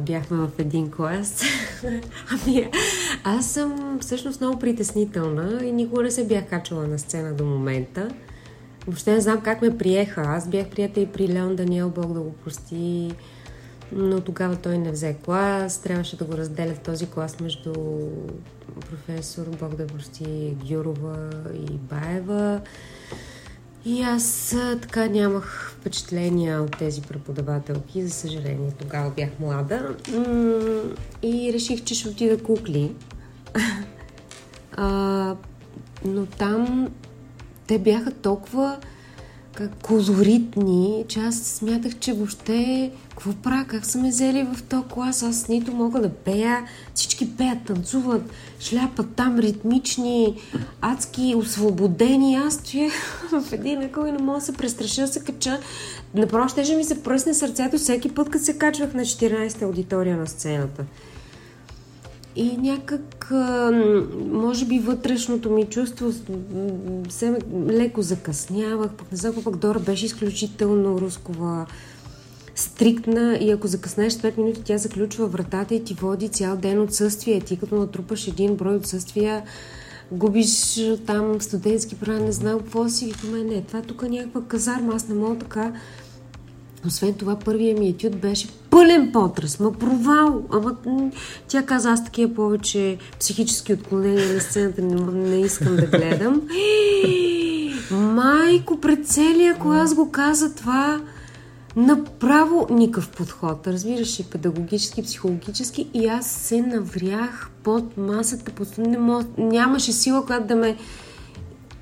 Бяхме 0.00 0.36
в 0.36 0.50
един 0.58 0.90
клас. 0.90 1.42
ами, 2.30 2.70
аз 3.24 3.50
съм 3.50 3.98
всъщност 4.00 4.40
много 4.40 4.58
притеснителна 4.58 5.64
и 5.64 5.72
никога 5.72 6.02
не 6.02 6.10
се 6.10 6.26
бях 6.26 6.48
качвала 6.48 6.86
на 6.86 6.98
сцена 6.98 7.34
до 7.34 7.44
момента. 7.44 8.08
Въобще 8.86 9.12
не 9.12 9.20
знам 9.20 9.40
как 9.40 9.62
ме 9.62 9.78
приеха. 9.78 10.20
Аз 10.20 10.48
бях 10.48 10.68
прията 10.68 11.00
и 11.00 11.06
при 11.06 11.28
Леон 11.28 11.56
Даниел, 11.56 11.90
Бог 11.90 12.12
да 12.12 12.20
го 12.20 12.32
прости. 12.32 13.10
Но 13.92 14.20
тогава 14.20 14.56
той 14.56 14.78
не 14.78 14.90
взе 14.90 15.16
клас. 15.24 15.82
Трябваше 15.82 16.16
да 16.16 16.24
го 16.24 16.36
разделят 16.36 16.82
този 16.82 17.06
клас 17.06 17.40
между 17.40 17.72
професор 18.90 19.46
Бог 19.60 19.76
да 19.76 19.86
прости 19.86 20.56
Гюрова 20.68 21.30
и 21.54 21.72
Баева. 21.72 22.60
И 23.84 24.02
аз 24.02 24.56
така 24.82 25.06
нямах 25.06 25.74
впечатления 25.78 26.62
от 26.62 26.78
тези 26.78 27.02
преподавателки, 27.02 28.02
за 28.02 28.10
съжаление. 28.10 28.72
Тогава 28.78 29.10
бях 29.10 29.30
млада. 29.40 29.96
И 31.22 31.52
реших, 31.52 31.84
че 31.84 31.94
ще 31.94 32.08
отида 32.08 32.42
кукли. 32.42 32.94
а, 34.76 35.36
но 36.04 36.26
там 36.26 36.90
те 37.66 37.78
бяха 37.78 38.10
толкова 38.10 38.78
как, 39.60 39.70
колоритни, 39.82 41.04
че 41.08 41.20
аз 41.20 41.36
смятах, 41.36 41.98
че 41.98 42.12
въобще 42.12 42.90
какво 43.10 43.32
правя, 43.32 43.64
как 43.64 43.86
са 43.86 43.98
ме 43.98 44.08
взели 44.08 44.46
в 44.54 44.62
този 44.62 44.82
клас, 44.84 45.22
аз 45.22 45.48
нито 45.48 45.72
мога 45.72 46.00
да 46.00 46.08
пея, 46.08 46.64
всички 46.94 47.36
пеят, 47.36 47.58
танцуват, 47.66 48.22
шляпат 48.60 49.06
там 49.16 49.38
ритмични, 49.38 50.36
адски, 50.80 51.34
освободени, 51.36 52.36
аз 52.36 52.54
стоя 52.54 52.90
в 53.42 53.52
един 53.52 53.82
ъгъл 53.82 54.06
и 54.06 54.12
не 54.12 54.18
мога 54.18 54.38
да 54.38 54.44
се 54.44 54.52
престраша, 54.52 55.00
да 55.00 55.08
се 55.08 55.20
кача. 55.20 55.60
Направо 56.14 56.48
ще 56.48 56.76
ми 56.76 56.84
се 56.84 57.02
пръсне 57.02 57.34
сърцето 57.34 57.78
всеки 57.78 58.14
път, 58.14 58.30
като 58.30 58.44
се 58.44 58.58
качвах 58.58 58.94
на 58.94 59.02
14-та 59.02 59.64
аудитория 59.64 60.16
на 60.16 60.26
сцената. 60.26 60.84
И 62.36 62.56
някак, 62.56 63.32
може 64.32 64.64
би 64.64 64.78
вътрешното 64.78 65.50
ми 65.50 65.64
чувство 65.64 66.12
с- 66.12 66.22
м, 66.28 66.68
се 67.08 67.38
леко 67.68 68.02
закъснявах, 68.02 68.90
пък 68.92 69.12
не 69.12 69.18
знам 69.18 69.34
пък 69.44 69.56
Дора 69.56 69.78
беше 69.78 70.06
изключително 70.06 71.00
рускова, 71.00 71.66
стриктна 72.54 73.38
и 73.40 73.50
ако 73.50 73.66
закъснеш 73.66 74.12
с 74.12 74.18
5 74.18 74.38
минути, 74.38 74.62
тя 74.64 74.78
заключва 74.78 75.26
вратата 75.26 75.74
и 75.74 75.84
ти 75.84 75.94
води 75.94 76.28
цял 76.28 76.56
ден 76.56 76.80
отсъствие. 76.80 77.40
Ти 77.40 77.56
като 77.56 77.74
натрупаш 77.74 78.28
един 78.28 78.56
брой 78.56 78.76
отсъствия, 78.76 79.42
губиш 80.12 80.80
там 81.06 81.40
студентски 81.40 81.96
права, 81.96 82.20
не 82.20 82.32
знам 82.32 82.58
какво 82.58 82.88
си. 82.88 83.06
Викаме, 83.06 83.44
не, 83.44 83.62
това 83.62 83.82
тук 83.82 84.02
е 84.06 84.08
някаква 84.08 84.42
казарма, 84.42 84.92
аз 84.94 85.08
не 85.08 85.14
мога 85.14 85.38
така 85.38 85.72
освен 86.86 87.14
това, 87.14 87.36
първият 87.36 87.78
ми 87.78 87.88
етюд 87.88 88.16
беше 88.16 88.48
пълен 88.70 89.12
потръс, 89.12 89.60
ма 89.60 89.72
провал. 89.72 90.42
Ама 90.50 90.76
тя 91.48 91.62
каза, 91.62 91.90
аз 91.90 92.04
такива 92.04 92.34
повече 92.34 92.98
психически 93.20 93.72
отклонения 93.72 94.34
на 94.34 94.40
сцената 94.40 94.82
не, 94.82 94.94
не 95.12 95.40
искам 95.40 95.76
да 95.76 95.86
гледам. 95.86 96.42
Майко, 97.90 98.80
пред 98.80 99.06
целия 99.08 99.58
клас 99.58 99.94
го 99.94 100.10
каза 100.10 100.54
това. 100.54 101.00
Направо 101.76 102.66
никакъв 102.70 103.10
подход. 103.10 103.66
Разбираш 103.66 104.18
и 104.18 104.24
педагогически, 104.24 105.02
психологически. 105.02 105.88
И 105.94 106.06
аз 106.06 106.26
се 106.26 106.62
наврях 106.62 107.50
под 107.62 107.96
масата. 107.96 108.52
Под... 108.52 108.78
Не 108.78 108.98
мож... 108.98 109.24
Нямаше 109.38 109.92
сила, 109.92 110.26
която 110.26 110.46
да 110.46 110.56
ме 110.56 110.76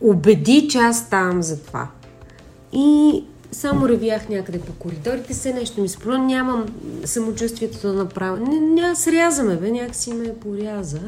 убеди, 0.01 0.69
че 0.71 0.79
аз 0.79 0.99
ставам 0.99 1.43
за 1.43 1.63
това. 1.63 1.89
И 2.73 3.25
само 3.53 3.89
ревях 3.89 4.29
някъде 4.29 4.61
по 4.61 4.73
коридорите, 4.73 5.35
се 5.35 5.53
нещо 5.53 5.81
ми 5.81 5.89
спро, 5.89 6.19
нямам 6.19 6.67
самочувствието 7.05 7.81
да 7.81 7.93
направя. 7.93 8.41
Не, 8.41 8.61
не, 8.61 8.95
срязаме, 8.95 9.57
бе, 9.57 9.71
някакси 9.71 10.13
ме 10.13 10.35
поряза. 10.35 11.01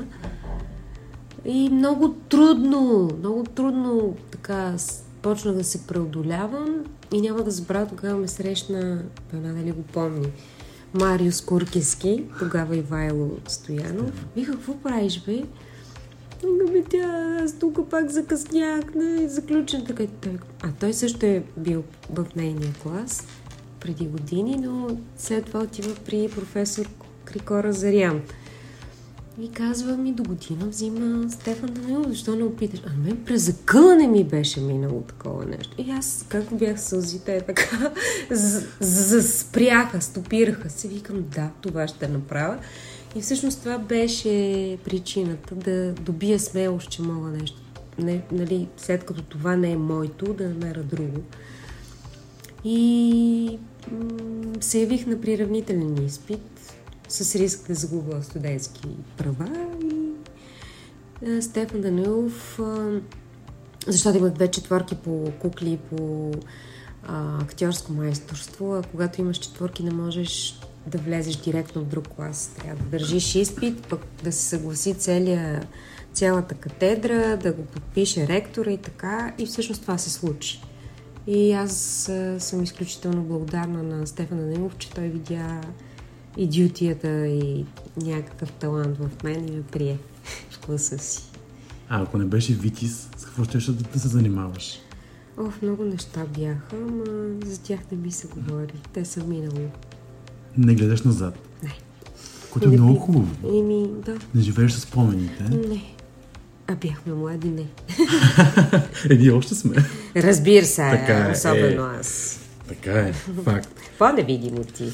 И 1.45 1.69
много 1.73 2.09
трудно, 2.29 3.11
много 3.19 3.45
трудно 3.45 4.17
така 4.31 4.75
почнах 5.23 5.55
да 5.55 5.65
се 5.65 5.87
преодолявам 5.87 6.85
и 7.13 7.21
няма 7.21 7.43
да 7.43 7.51
забравя, 7.51 7.87
тогава 7.87 8.19
ме 8.19 8.29
срещна, 8.29 9.03
една 9.35 9.53
дали 9.53 9.73
го 9.73 9.83
помни, 9.83 10.27
Мариус 10.95 11.41
Куркиски, 11.41 12.25
тогава 12.39 12.77
Ивайло 12.77 13.31
Стоянов. 13.49 14.27
Вика, 14.37 14.53
какво 14.53 14.77
правиш, 14.77 15.23
бе? 15.27 15.43
Ами 16.45 16.85
тя, 16.91 17.39
аз 17.43 17.53
тук 17.53 17.89
пак 17.91 18.11
закъснях, 18.11 18.95
не, 18.95 19.29
заключен 19.29 19.85
така. 19.87 20.05
Той, 20.21 20.39
а 20.63 20.69
той 20.81 20.93
също 20.93 21.27
е 21.27 21.43
бил 21.57 21.83
в 22.11 22.27
нейния 22.37 22.73
клас 22.83 23.27
преди 23.81 24.07
години, 24.07 24.57
но 24.57 24.89
след 25.19 25.45
това 25.45 25.61
отива 25.61 25.95
при 26.07 26.29
професор 26.31 26.89
Крикора 27.25 27.73
Зарян. 27.73 28.21
И 29.41 29.51
казва 29.51 29.97
ми, 29.97 30.13
до 30.13 30.23
година 30.23 30.67
взима 30.67 31.31
Стефан 31.31 31.71
Данилов, 31.73 32.09
защо 32.09 32.37
не 32.37 32.45
опиташ? 32.45 32.81
А 32.87 33.07
мен 33.07 33.25
през 33.25 33.43
закъла 33.43 33.95
не 33.95 34.07
ми 34.07 34.25
беше 34.25 34.61
минало 34.61 35.01
такова 35.01 35.45
нещо. 35.45 35.75
И 35.79 35.91
аз, 35.91 36.25
как 36.29 36.59
бях 36.59 36.81
сълзите, 36.81 37.41
така, 37.41 37.93
з- 38.31 38.65
з- 38.81 39.39
спряха, 39.39 40.01
стопираха 40.01 40.71
се. 40.71 40.89
Викам, 40.89 41.25
да, 41.35 41.51
това 41.61 41.89
ще 41.89 42.09
направя. 42.09 42.59
И 43.17 43.21
всъщност 43.21 43.59
това 43.59 43.79
беше 43.79 44.79
причината 44.85 45.55
да 45.55 45.93
добия 45.93 46.41
смелост, 46.41 46.91
че 46.91 47.03
мога 47.03 47.29
нещо. 47.29 47.59
Не, 47.99 48.23
нали, 48.33 48.69
след 48.77 49.05
като 49.05 49.23
това 49.23 49.57
не 49.57 49.71
е 49.71 49.77
моето, 49.77 50.35
да 50.35 50.49
намеря 50.49 50.83
друго. 50.83 51.23
И 52.65 53.59
м- 53.93 54.55
се 54.61 54.81
явих 54.81 55.07
на 55.07 55.21
приравнителен 55.21 56.05
изпит 56.05 56.75
с 57.09 57.35
риск 57.35 57.67
да 57.67 57.75
загубя 57.75 58.23
студентски 58.23 58.89
права 59.17 59.49
и 59.85 60.11
е, 61.31 61.43
Стефан 61.43 61.81
Данилов, 61.81 62.59
а, 62.59 63.01
защото 63.87 64.19
имах 64.19 64.33
две 64.33 64.49
четворки 64.51 64.95
по 64.95 65.33
кукли 65.41 65.71
и 65.71 65.77
по 65.77 66.31
а, 67.07 67.43
актьорско 67.43 67.93
майсторство, 67.93 68.75
а 68.75 68.83
когато 68.83 69.21
имаш 69.21 69.37
четворки 69.37 69.83
не 69.83 69.91
можеш 69.91 70.61
да 70.87 70.99
влезеш 70.99 71.37
директно 71.37 71.83
в 71.83 71.87
друг 71.87 72.09
клас. 72.09 72.55
Трябва 72.59 72.85
да 72.85 72.91
държиш 72.91 73.35
изпит, 73.35 73.87
пък 73.87 74.01
да 74.25 74.33
се 74.33 74.43
съгласи 74.43 74.95
целия, 74.95 75.63
цялата 76.13 76.55
катедра, 76.55 77.37
да 77.37 77.53
го 77.53 77.63
подпише 77.63 78.27
ректора 78.27 78.71
и 78.71 78.79
така. 78.79 79.33
И 79.39 79.47
всъщност 79.47 79.83
това 79.83 79.99
се 79.99 80.11
случи. 80.11 80.61
И 81.27 81.53
аз 81.53 81.73
съм 82.39 82.63
изключително 82.63 83.23
благодарна 83.23 83.83
на 83.83 84.07
Стефан 84.07 84.39
Данилов, 84.39 84.77
че 84.79 84.91
той 84.91 85.09
видя 85.09 85.61
идиотията 86.37 87.27
и 87.27 87.67
някакъв 87.97 88.53
талант 88.53 88.97
в 88.99 89.23
мен 89.25 89.49
и 89.49 89.51
ме 89.51 89.63
прие 89.63 89.99
в 90.51 90.59
класа 90.59 90.99
си. 90.99 91.23
А 91.89 92.03
ако 92.03 92.19
не 92.19 92.25
беше 92.25 92.55
Витис, 92.55 93.09
с 93.17 93.25
какво 93.25 93.45
ще 93.45 93.59
да, 93.59 93.73
да 93.73 94.01
се 94.01 94.09
занимаваш? 94.09 94.81
Ох, 95.39 95.63
много 95.63 95.85
неща 95.85 96.27
бяха, 96.39 96.77
ама 96.77 97.05
за 97.47 97.63
тях 97.63 97.81
не 97.93 97.99
ми 97.99 98.13
се 98.13 98.27
говори. 98.27 98.75
Те 98.93 99.05
са 99.05 99.25
минало. 99.25 99.69
Не 100.59 100.75
гледаш 100.75 101.03
назад. 101.03 101.39
Не. 101.63 101.79
Което 102.51 102.69
е 102.69 102.71
Не 102.71 102.77
много 102.77 102.99
хубаво. 103.01 103.59
Еми, 103.59 103.87
да. 104.05 104.19
Не 104.35 104.43
живееш 104.43 104.73
с 104.73 104.81
спомените. 104.81 105.43
Не. 105.43 105.95
А 106.67 106.75
бяхме 106.75 107.15
млади, 107.15 107.49
не. 107.49 107.67
Еди, 109.11 109.31
още 109.31 109.55
сме. 109.55 109.77
Разбира 110.17 110.67
се, 110.67 110.91
Така 110.91 111.29
е, 111.29 111.33
особено 111.33 111.93
е. 111.93 111.99
аз. 112.01 112.41
Така 112.69 112.93
е, 112.93 113.13
факт. 113.45 113.69
По-невидимо 113.99 114.65
ти. 114.65 114.93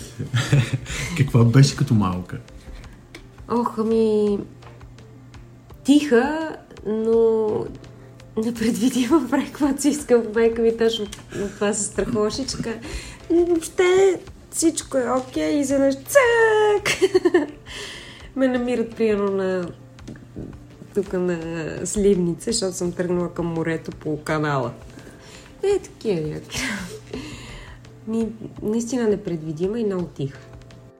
Каква 1.16 1.44
беше 1.44 1.76
като 1.76 1.94
малка? 1.94 2.38
Ох, 3.48 3.78
ами... 3.78 4.38
тиха, 5.84 6.56
но 6.86 7.48
непредвидима 8.44 9.26
прави 9.30 9.46
каквото 9.46 9.82
си 9.82 9.88
искам. 9.88 10.22
Майка 10.34 10.62
ми 10.62 10.76
точно 10.76 11.04
от 11.04 11.50
това 11.54 11.74
се 11.74 11.84
страхуваше, 11.84 12.46
че 12.46 12.56
въобще 13.30 14.20
всичко 14.56 14.98
е 14.98 15.10
окей 15.10 15.50
и 15.50 15.60
изведнъж 15.60 15.94
цак! 15.94 17.10
Ме 18.36 18.48
намират 18.48 18.96
примерно 18.96 19.30
на 19.30 19.68
тук 20.94 21.12
на 21.12 21.38
Сливница, 21.86 22.52
защото 22.52 22.76
съм 22.76 22.92
тръгнала 22.92 23.34
към 23.34 23.46
морето 23.46 23.90
по 23.90 24.22
канала. 24.24 24.72
Е, 25.62 25.78
такива 25.78 26.28
яки. 26.28 26.60
Ми, 28.06 28.28
наистина 28.62 29.08
непредвидима 29.08 29.80
и 29.80 29.84
много 29.84 30.06
тиха. 30.06 30.38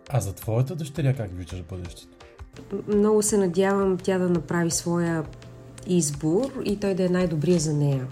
А 0.09 0.21
за 0.21 0.33
твоята 0.33 0.77
дъщеря 0.77 1.15
как 1.15 1.31
виждаш 1.37 1.63
бъдещето? 1.63 2.17
Много 2.89 3.23
се 3.23 3.37
надявам 3.37 3.99
тя 3.99 4.19
да 4.19 4.29
направи 4.29 4.71
своя 4.71 5.25
избор 5.87 6.51
и 6.65 6.81
той 6.81 6.95
да 6.95 7.05
е 7.05 7.09
най-добрия 7.09 7.59
за 7.59 7.73
нея. 7.75 8.07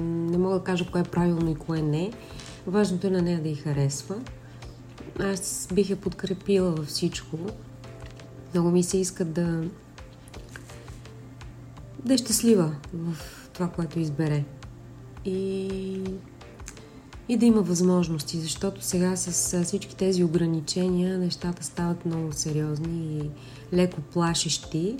Не 0.00 0.38
мога 0.38 0.54
да 0.54 0.64
кажа 0.64 0.86
кое 0.92 1.00
е 1.00 1.04
правилно 1.04 1.50
и 1.50 1.54
кое 1.54 1.82
не. 1.82 2.12
Важното 2.66 3.06
е 3.06 3.10
на 3.10 3.22
нея 3.22 3.42
да 3.42 3.48
й 3.48 3.54
харесва. 3.54 4.16
Аз 5.20 5.68
бих 5.72 5.90
я 5.90 5.96
подкрепила 5.96 6.70
във 6.70 6.86
всичко. 6.86 7.38
Много 8.54 8.70
ми 8.70 8.82
се 8.82 8.98
иска 8.98 9.24
да 9.24 9.64
да 12.04 12.14
е 12.14 12.18
щастлива 12.18 12.74
в 12.94 13.16
това, 13.52 13.68
което 13.68 13.98
избере. 13.98 14.44
И, 15.24 15.68
и 17.28 17.36
да 17.36 17.46
има 17.46 17.62
възможности, 17.62 18.40
защото 18.40 18.84
сега 18.84 19.16
с 19.16 19.64
всички 19.64 19.96
тези 19.96 20.24
ограничения 20.24 21.18
нещата 21.18 21.64
стават 21.64 22.06
много 22.06 22.32
сериозни 22.32 23.18
и 23.18 23.30
леко 23.76 24.00
плашещи. 24.00 24.96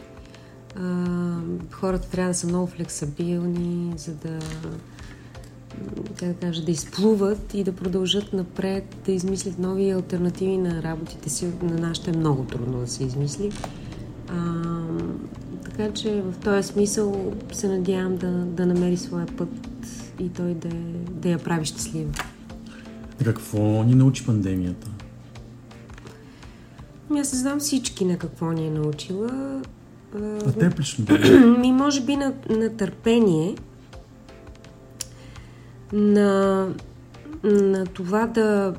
А, 0.76 1.06
хората 1.70 2.10
трябва 2.10 2.30
да 2.30 2.34
са 2.34 2.46
много 2.46 2.66
флексабилни, 2.66 3.98
за 3.98 4.14
да 4.14 4.38
как 6.16 6.28
да 6.28 6.34
кажа, 6.34 6.64
да 6.64 6.70
изплуват 6.70 7.54
и 7.54 7.64
да 7.64 7.72
продължат 7.72 8.32
напред, 8.32 8.96
да 9.06 9.12
измислят 9.12 9.58
нови 9.58 9.90
альтернативи 9.90 10.56
на 10.56 10.82
работите 10.82 11.30
си. 11.30 11.46
На 11.62 11.78
нашите 11.78 12.10
е 12.10 12.16
много 12.16 12.44
трудно 12.44 12.78
да 12.78 12.86
се 12.86 13.04
измисли. 13.04 13.52
А, 14.28 14.62
така 15.64 15.92
че 15.92 16.22
в 16.22 16.34
този 16.44 16.68
смисъл 16.68 17.34
се 17.52 17.68
надявам 17.68 18.16
да, 18.16 18.30
да 18.30 18.66
намери 18.66 18.96
своя 18.96 19.26
път 19.26 19.48
и 20.18 20.28
той 20.28 20.54
да, 20.54 20.68
да 21.10 21.28
я 21.28 21.38
прави 21.38 21.64
щастлива. 21.64 22.12
Какво 23.24 23.82
ни 23.82 23.94
научи 23.94 24.26
пандемията? 24.26 24.88
Ами 27.10 27.20
Аз 27.20 27.32
не 27.32 27.38
знам 27.38 27.58
всички 27.58 28.04
на 28.04 28.18
какво 28.18 28.52
ни 28.52 28.66
е 28.66 28.70
научила. 28.70 29.62
А, 30.14 30.52
теб 30.52 30.78
лично. 30.78 31.06
Ми, 31.58 31.72
може 31.72 32.00
би 32.00 32.16
на, 32.16 32.32
на 32.50 32.76
търпение, 32.76 33.54
на, 35.92 36.68
на 37.44 37.86
това 37.86 38.26
да, 38.26 38.74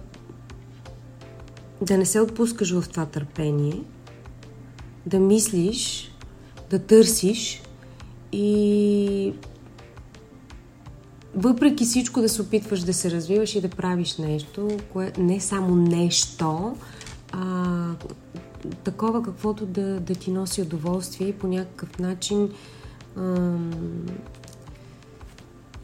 да 1.82 1.98
не 1.98 2.06
се 2.06 2.20
отпускаш 2.20 2.72
в 2.80 2.90
това 2.90 3.06
търпение, 3.06 3.84
да 5.06 5.20
мислиш, 5.20 6.12
да 6.70 6.80
търсиш 6.80 7.62
и 8.32 9.34
въпреки 11.36 11.86
всичко 11.86 12.22
да 12.22 12.30
се 12.30 12.42
опитваш 12.42 12.80
да 12.80 12.94
се 12.94 13.12
развиваш 13.12 13.56
и 13.56 13.62
да 13.62 13.70
правиш 13.70 14.18
нещо, 14.18 14.78
кое, 14.94 15.12
не 15.18 15.40
само 15.40 15.76
нещо, 15.76 16.78
а 17.32 17.66
такова 18.84 19.24
каквото 19.24 19.66
да, 19.66 20.00
да 20.00 20.16
ти 20.16 20.32
носи 20.32 20.62
удоволствие 20.62 21.28
и 21.28 21.34
по 21.34 21.48
някакъв 21.48 22.00
начин 22.00 22.50
ам, 23.18 23.72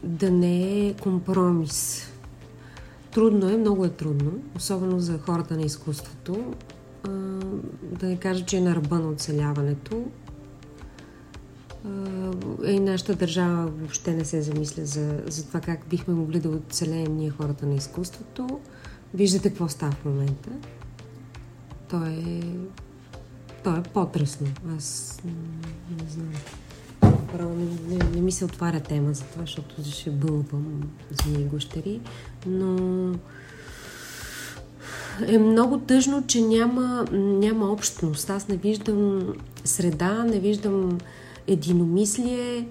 да 0.02 0.30
не 0.30 0.86
е 0.86 0.94
компромис. 0.94 2.08
Трудно 3.10 3.50
е, 3.50 3.56
много 3.56 3.84
е 3.84 3.88
трудно, 3.88 4.32
особено 4.56 5.00
за 5.00 5.18
хората 5.18 5.54
на 5.56 5.62
изкуството. 5.62 6.54
Да 7.82 8.06
не 8.06 8.16
кажа, 8.16 8.44
че 8.44 8.56
е 8.56 8.60
на 8.60 8.76
ръба 8.76 8.98
на 8.98 9.08
оцеляването. 9.08 10.04
А, 11.84 12.32
и 12.66 12.80
нашата 12.80 13.14
държава 13.14 13.66
въобще 13.66 14.14
не 14.14 14.24
се 14.24 14.42
замисля 14.42 14.86
за, 14.86 15.22
за 15.26 15.46
това 15.46 15.60
как 15.60 15.80
бихме 15.90 16.14
могли 16.14 16.40
да 16.40 16.48
оцелеем 16.48 17.16
ние 17.16 17.30
хората 17.30 17.66
на 17.66 17.74
изкуството. 17.74 18.60
Виждате 19.14 19.48
какво 19.48 19.68
става 19.68 19.92
в 19.92 20.04
момента. 20.04 20.50
То 21.90 22.04
е, 22.06 22.42
то 23.64 23.76
е 23.76 23.82
по-тръсно. 23.82 24.46
Аз 24.76 25.18
не 25.90 26.10
знам. 26.10 26.32
Право 27.32 27.54
не, 27.54 27.96
не, 27.96 28.10
не 28.14 28.20
ми 28.20 28.32
се 28.32 28.44
отваря 28.44 28.80
тема 28.80 29.14
за 29.14 29.24
това, 29.24 29.42
защото 29.42 29.74
ще 29.90 30.10
бълвам 30.10 30.82
змии 31.10 31.42
и 31.42 31.44
гущери. 31.44 32.00
Но 32.46 33.12
е 35.26 35.38
много 35.38 35.78
тъжно, 35.78 36.26
че 36.26 36.40
няма, 36.40 37.04
няма 37.12 37.72
общност. 37.72 38.30
Аз 38.30 38.48
не 38.48 38.56
виждам 38.56 39.32
среда, 39.64 40.24
не 40.24 40.40
виждам 40.40 40.98
единомислие, 41.46 42.68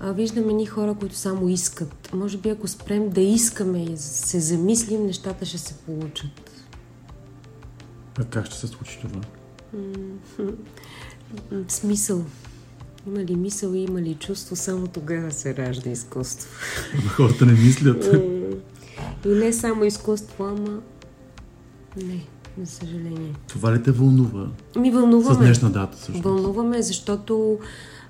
а 0.00 0.12
виждам 0.12 0.48
едни 0.48 0.66
хора, 0.66 0.94
които 0.94 1.14
само 1.14 1.48
искат. 1.48 2.10
Може 2.14 2.38
би 2.38 2.48
ако 2.48 2.68
спрем 2.68 3.10
да 3.10 3.20
искаме 3.20 3.84
и 3.84 3.96
се 3.96 4.40
замислим, 4.40 5.06
нещата 5.06 5.46
ще 5.46 5.58
се 5.58 5.74
получат. 5.74 6.64
А 8.18 8.24
как 8.24 8.46
ще 8.46 8.54
се 8.56 8.66
случи 8.66 8.98
това? 9.00 9.20
М, 10.38 10.52
Смисъл. 11.68 12.24
Има 13.08 13.24
ли 13.24 13.36
мисъл 13.36 13.72
и 13.72 13.78
има 13.78 14.02
ли 14.02 14.14
чувство, 14.14 14.56
само 14.56 14.86
тогава 14.86 15.30
се 15.30 15.56
ражда 15.56 15.90
изкуство. 15.90 16.48
Хората 17.08 17.46
не 17.46 17.52
мислят. 17.52 18.10
И 19.26 19.28
не 19.28 19.52
само 19.52 19.84
изкуство, 19.84 20.44
ама... 20.44 20.80
Не, 21.96 22.26
за 22.60 22.66
съжаление. 22.66 23.34
Това 23.48 23.74
ли 23.74 23.82
те 23.82 23.90
вълнува? 23.90 24.48
Ми 24.76 24.90
С 24.90 24.94
вълнуваме. 24.94 25.46
днешна 25.46 25.70
дата 25.70 25.98
също. 25.98 26.22
Вълнуваме, 26.22 26.82
защото 26.82 27.58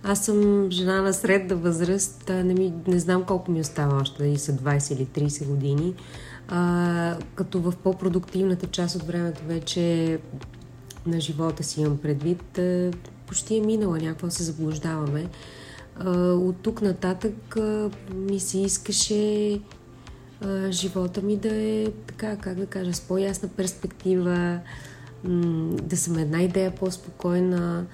аз 0.02 0.24
съм 0.24 0.70
жена 0.70 1.02
на 1.02 1.12
средна 1.12 1.56
възраст. 1.56 2.28
Не, 2.28 2.54
ми, 2.54 2.72
не 2.86 2.98
знам 2.98 3.24
колко 3.24 3.50
ми 3.50 3.60
остава 3.60 4.00
още, 4.00 4.22
дали 4.22 4.38
са 4.38 4.52
20 4.52 4.94
или 4.94 5.28
30 5.28 5.46
години. 5.46 5.94
А, 6.48 7.16
като 7.34 7.60
в 7.60 7.74
по-продуктивната 7.84 8.66
част 8.66 8.96
от 8.96 9.02
времето 9.02 9.42
вече 9.48 10.18
на 11.06 11.20
живота 11.20 11.62
си 11.62 11.80
имам 11.80 11.98
предвид, 11.98 12.58
почти 13.28 13.56
е 13.56 13.60
минала, 13.60 13.98
някакво 13.98 14.30
се 14.30 14.42
заблуждаваме. 14.42 15.26
От 16.16 16.56
тук 16.62 16.82
нататък 16.82 17.56
ми 18.14 18.40
се 18.40 18.58
искаше 18.58 19.60
живота 20.70 21.22
ми 21.22 21.36
да 21.36 21.54
е 21.54 21.86
така, 22.06 22.36
как 22.36 22.54
да 22.54 22.66
кажа, 22.66 22.94
с 22.94 23.00
по-ясна 23.00 23.48
перспектива, 23.48 24.60
да 25.82 25.96
съм 25.96 26.18
една 26.18 26.42
идея 26.42 26.74
по-спокойна, 26.74 27.86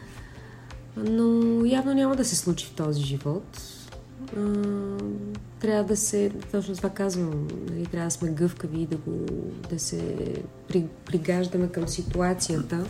но 0.96 1.64
явно 1.64 1.94
няма 1.94 2.16
да 2.16 2.24
се 2.24 2.36
случи 2.36 2.66
в 2.66 2.74
този 2.74 3.02
живот. 3.02 3.60
Трябва 5.60 5.84
да 5.84 5.96
се, 5.96 6.30
точно 6.52 6.76
това 6.76 6.90
казвам, 6.90 7.48
нали, 7.70 7.86
трябва 7.86 8.06
да 8.06 8.10
сме 8.10 8.30
гъвкави 8.30 8.86
да, 8.86 8.96
да 9.70 9.78
се 9.78 10.16
при, 10.68 10.84
пригаждаме 11.06 11.68
към 11.68 11.88
ситуацията. 11.88 12.84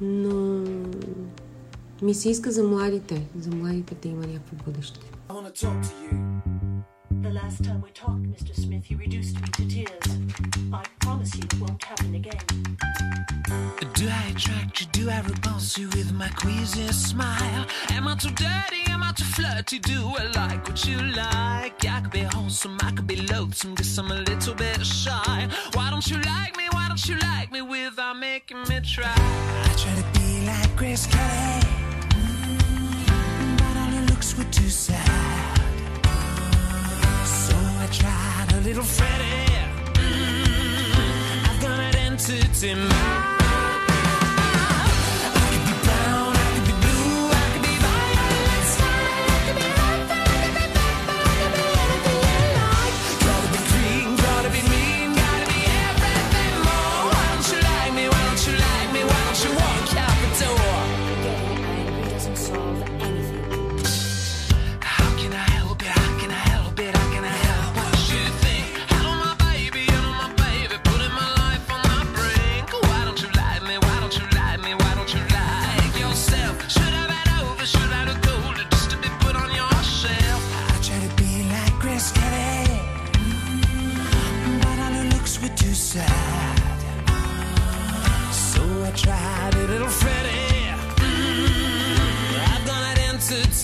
Но 0.00 0.64
ми 2.02 2.14
се 2.14 2.30
иска 2.30 2.52
за 2.52 2.62
младите, 2.62 3.22
за 3.38 3.50
младите 3.50 3.94
да 3.94 4.08
има 4.08 4.26
някакво 4.26 4.56
бъдеще. 4.56 5.00
The 7.22 7.32
last 7.42 7.58
time 7.64 7.80
we 7.80 7.90
talked, 8.04 8.26
Mr. 8.34 8.52
Smith, 8.64 8.90
you 8.90 8.96
reduced 9.06 9.36
me 9.40 9.48
to 9.56 9.62
tears. 9.74 10.08
I 10.80 10.82
promise 11.04 11.34
you 11.36 11.44
it 11.50 11.54
won't 11.62 11.82
happen 11.90 12.14
again. 12.20 12.44
Do 13.98 14.04
I 14.20 14.22
attract 14.32 14.74
you? 14.80 14.86
Do 14.98 15.02
I 15.16 15.20
repulse 15.32 15.78
you 15.80 15.86
with 15.96 16.10
my 16.12 16.28
queasy 16.40 16.88
smile? 16.92 17.64
Am 17.96 18.04
I 18.12 18.14
too 18.22 18.34
dirty? 18.48 18.82
Am 18.94 19.02
I 19.08 19.12
too 19.18 19.28
flirty? 19.36 19.78
Do 19.78 19.98
I 20.20 20.24
like 20.40 20.60
what 20.68 20.80
you 20.88 20.98
like? 21.24 21.76
I 21.96 22.00
could 22.02 22.10
be 22.10 22.24
wholesome, 22.34 22.76
I 22.82 22.90
could 22.96 23.06
be 23.06 23.16
loathsome, 23.32 23.74
guess 23.74 23.98
I'm 23.98 24.10
a 24.10 24.20
little 24.30 24.54
bit 24.54 24.84
shy. 24.84 25.48
Why 25.74 25.86
don't 25.90 26.06
you 26.10 26.18
like 26.34 26.52
me? 26.56 26.64
Why 26.76 26.88
don't 26.88 27.04
you 27.08 27.16
like 27.30 27.48
me 27.52 27.62
Without 27.99 28.17
making 28.17 28.61
me 28.69 28.79
try? 28.79 29.13
I 29.13 29.73
try 29.75 29.93
to 29.93 30.19
be 30.19 30.45
like 30.45 30.73
Grace 30.77 31.05
Kelly, 31.05 31.61
mm, 32.15 33.57
but 33.57 33.75
all 33.77 33.91
her 33.91 34.05
looks 34.05 34.37
were 34.37 34.45
too 34.45 34.69
sad. 34.69 35.57
So 37.25 37.55
I 37.57 37.87
tried 37.91 38.53
a 38.57 38.61
little 38.61 38.83
Freddie. 38.83 39.51
Mm, 39.95 41.49
I've 41.49 41.61
got 41.61 41.77
an 41.77 41.95
entity 41.97 42.73
mind. 42.73 43.38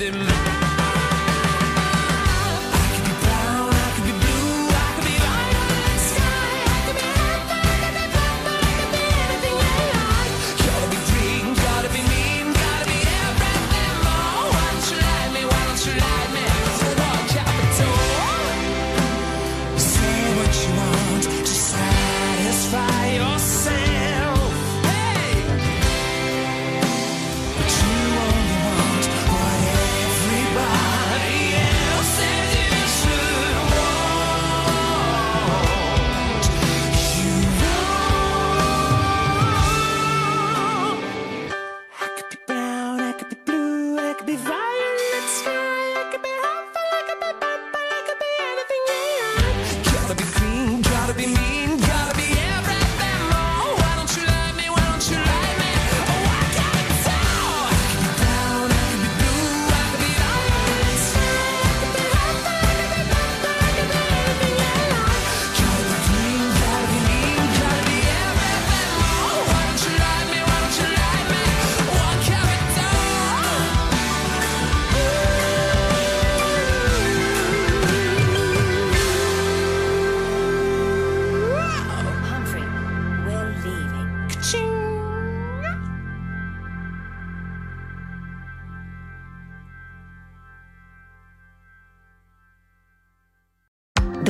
in 0.01 0.35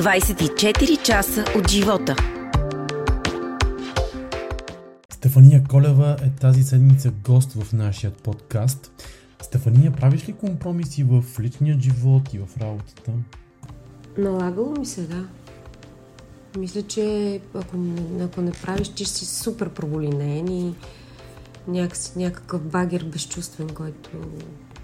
24 0.06 1.02
часа 1.02 1.44
от 1.56 1.70
живота. 1.70 2.16
Стефания 5.12 5.64
Колева 5.68 6.16
е 6.22 6.30
тази 6.40 6.62
седмица 6.62 7.10
гост 7.10 7.52
в 7.52 7.72
нашия 7.72 8.10
подкаст. 8.10 8.92
Стефания, 9.42 9.92
правиш 9.92 10.28
ли 10.28 10.32
компромиси 10.32 11.04
в 11.04 11.24
личния 11.40 11.78
живот 11.80 12.34
и 12.34 12.38
в 12.38 12.48
работата? 12.60 13.12
Налагало 14.18 14.74
ми 14.78 14.86
се, 14.86 15.02
да. 15.02 15.26
Мисля, 16.58 16.82
че 16.82 17.40
ако 17.54 17.76
не, 17.76 18.24
ако 18.24 18.40
не 18.40 18.52
правиш, 18.52 18.88
ти 18.88 19.04
си 19.04 19.26
супер 19.26 19.68
проболинен 19.68 20.48
и 20.48 20.74
някакси, 21.68 22.12
някакъв 22.16 22.62
багер 22.62 23.04
безчувствен, 23.04 23.68
който 23.68 24.10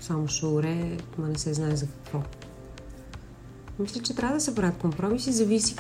само 0.01 0.29
ще 0.29 0.47
оре, 0.47 0.97
ма 1.19 1.29
не 1.29 1.39
се 1.39 1.55
знае 1.55 1.77
за 1.77 1.87
какво. 1.87 2.23
Мисля, 3.79 4.03
че 4.03 4.15
трябва 4.15 4.35
да 4.35 4.41
се 4.41 4.55
правят 4.55 4.79
компромиси, 4.79 5.33
зависи 5.33 5.77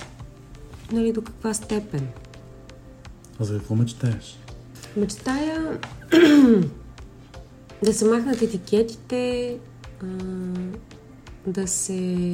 нали, 0.93 1.13
до 1.13 1.23
каква 1.23 1.55
степен. 1.55 2.09
А 3.41 3.45
за 3.45 3.59
какво 3.59 3.75
мечтаеш? 3.75 4.39
Мечтая 4.97 5.81
да 7.85 7.95
се 7.95 8.05
махнат 8.05 8.43
етикетите, 8.43 9.57
а, 10.03 10.07
да 11.47 11.69
се 11.69 12.33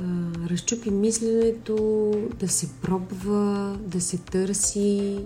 а, 0.00 0.04
разчупи 0.50 0.90
мисленето, 0.90 2.10
да 2.40 2.48
се 2.48 2.68
пробва, 2.82 3.78
да 3.80 4.00
се 4.00 4.18
търси, 4.18 5.18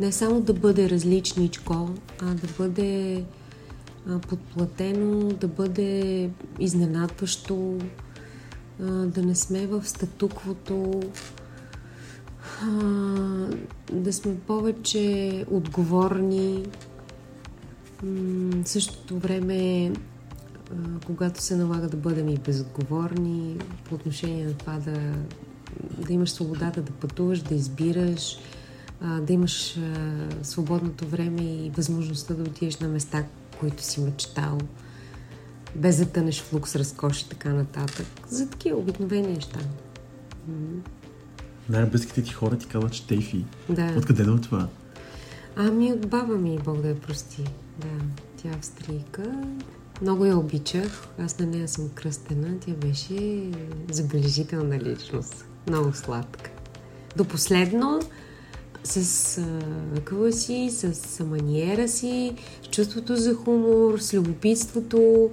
не 0.00 0.12
само 0.12 0.40
да 0.40 0.52
бъде 0.52 0.90
различничко, 0.90 1.90
а 2.20 2.34
да 2.34 2.48
бъде 2.58 3.24
подплатено, 4.28 5.28
да 5.28 5.48
бъде 5.48 6.30
изненадващо, 6.58 7.78
да 9.06 9.22
не 9.22 9.34
сме 9.34 9.66
в 9.66 9.88
статуквото, 9.88 11.00
да 13.92 14.12
сме 14.12 14.38
повече 14.38 15.44
отговорни. 15.50 16.64
В 18.02 18.68
същото 18.68 19.18
време, 19.18 19.92
когато 21.06 21.42
се 21.42 21.56
налага 21.56 21.88
да 21.88 21.96
бъдем 21.96 22.28
и 22.28 22.38
безотговорни, 22.38 23.56
по 23.84 23.94
отношение 23.94 24.44
на 24.46 24.54
това 24.54 24.78
да, 24.78 24.98
да 26.06 26.12
имаш 26.12 26.30
свободата 26.30 26.82
да 26.82 26.92
пътуваш, 26.92 27.42
да 27.42 27.54
избираш, 27.54 28.38
да 29.22 29.32
имаш 29.32 29.78
свободното 30.42 31.06
време 31.06 31.42
и 31.42 31.70
възможността 31.70 32.34
да 32.34 32.42
отидеш 32.42 32.78
на 32.78 32.88
места, 32.88 33.24
които 33.60 33.82
си 33.82 34.00
мечтал, 34.00 34.58
без 35.74 35.96
да 35.96 36.06
тънеш 36.06 36.40
в 36.40 36.52
лукс, 36.52 36.76
разкош 36.76 37.20
и 37.20 37.28
така 37.28 37.48
нататък. 37.48 38.06
За 38.28 38.50
такива 38.50 38.78
обикновени 38.78 39.32
неща. 39.32 39.60
Най-близките 41.68 42.22
ти 42.22 42.32
хора 42.32 42.58
ти 42.58 42.66
казват, 42.66 42.92
че 42.92 43.06
Тейфи. 43.06 43.44
Да. 43.68 43.94
Откъде 43.98 44.24
да 44.24 44.40
това? 44.40 44.68
Ами 45.56 45.92
от 45.92 46.08
баба 46.08 46.34
ми, 46.34 46.58
Бог 46.64 46.80
да 46.80 46.88
я 46.88 47.00
прости. 47.00 47.44
Да, 47.78 47.88
тя 48.36 48.48
е 48.48 48.52
австрийка. 48.52 49.22
Много 50.02 50.24
я 50.24 50.38
обичах. 50.38 51.08
Аз 51.18 51.38
на 51.38 51.46
нея 51.46 51.68
съм 51.68 51.88
кръстена. 51.94 52.58
Тя 52.60 52.72
беше 52.72 53.42
забележителна 53.90 54.78
личност. 54.78 55.44
Много 55.68 55.92
сладка. 55.92 56.50
До 57.16 57.24
последно 57.24 58.00
с 58.84 59.38
а, 60.12 60.32
си, 60.32 60.68
с 60.70 61.24
маниера 61.24 61.88
си, 61.88 62.34
с 62.62 62.68
чувството 62.68 63.16
за 63.16 63.34
хумор, 63.34 63.98
с 63.98 64.14
любопитството. 64.14 65.30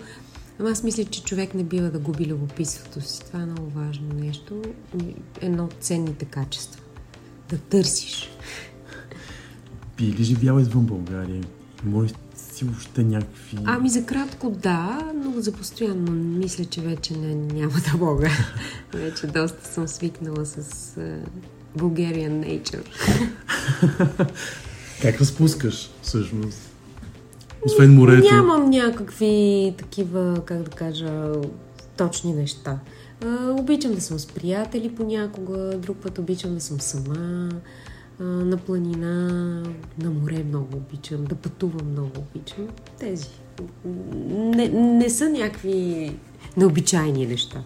Ама 0.59 0.69
аз 0.69 0.83
мисля, 0.83 1.05
че 1.05 1.23
човек 1.23 1.53
не 1.53 1.63
бива 1.63 1.89
да 1.89 1.99
губи 1.99 2.25
любопитството 2.25 3.01
си. 3.01 3.21
Това 3.25 3.41
е 3.41 3.45
много 3.45 3.69
важно 3.69 4.07
нещо. 4.13 4.61
Едно 5.41 5.63
от 5.63 5.75
ценните 5.79 6.25
качества. 6.25 6.81
Да 7.49 7.57
търсиш. 7.57 8.29
Би 9.97 10.03
ли 10.03 10.23
живяла 10.23 10.61
извън 10.61 10.85
България? 10.85 11.41
Ли 11.85 12.13
си 12.35 12.65
въобще 12.65 13.03
някакви... 13.03 13.57
Ами 13.65 13.89
за 13.89 14.05
кратко 14.05 14.49
да, 14.49 15.11
но 15.15 15.41
за 15.41 15.51
постоянно 15.51 16.11
мисля, 16.11 16.65
че 16.65 16.81
вече 16.81 17.17
не, 17.17 17.35
няма 17.35 17.73
да 17.91 17.97
мога. 17.97 18.29
вече 18.93 19.27
доста 19.27 19.67
съм 19.67 19.87
свикнала 19.87 20.45
с 20.45 20.95
Bulgarian 21.77 22.43
nature. 22.43 22.83
Как 25.01 25.21
разпускаш, 25.21 25.91
всъщност? 26.01 26.69
Освен 27.65 27.95
морето. 27.95 28.35
Нямам 28.35 28.69
някакви 28.69 29.73
такива, 29.77 30.41
как 30.45 30.63
да 30.63 30.71
кажа, 30.71 31.31
точни 31.97 32.33
неща. 32.33 32.79
А, 33.25 33.51
обичам 33.51 33.93
да 33.93 34.01
съм 34.01 34.19
с 34.19 34.27
приятели 34.27 34.95
понякога, 34.95 35.77
друг 35.77 35.97
път 35.97 36.17
обичам 36.17 36.53
да 36.53 36.61
съм 36.61 36.81
сама, 36.81 37.49
а, 38.19 38.23
на 38.23 38.57
планина, 38.57 39.23
на 40.01 40.11
море 40.11 40.43
много 40.43 40.77
обичам, 40.77 41.25
да 41.25 41.35
пътувам 41.35 41.91
много 41.91 42.11
обичам. 42.17 42.67
Тези. 42.99 43.27
Не, 44.25 44.67
не 44.69 45.09
са 45.09 45.29
някакви 45.29 46.11
необичайни 46.57 47.25
неща. 47.25 47.63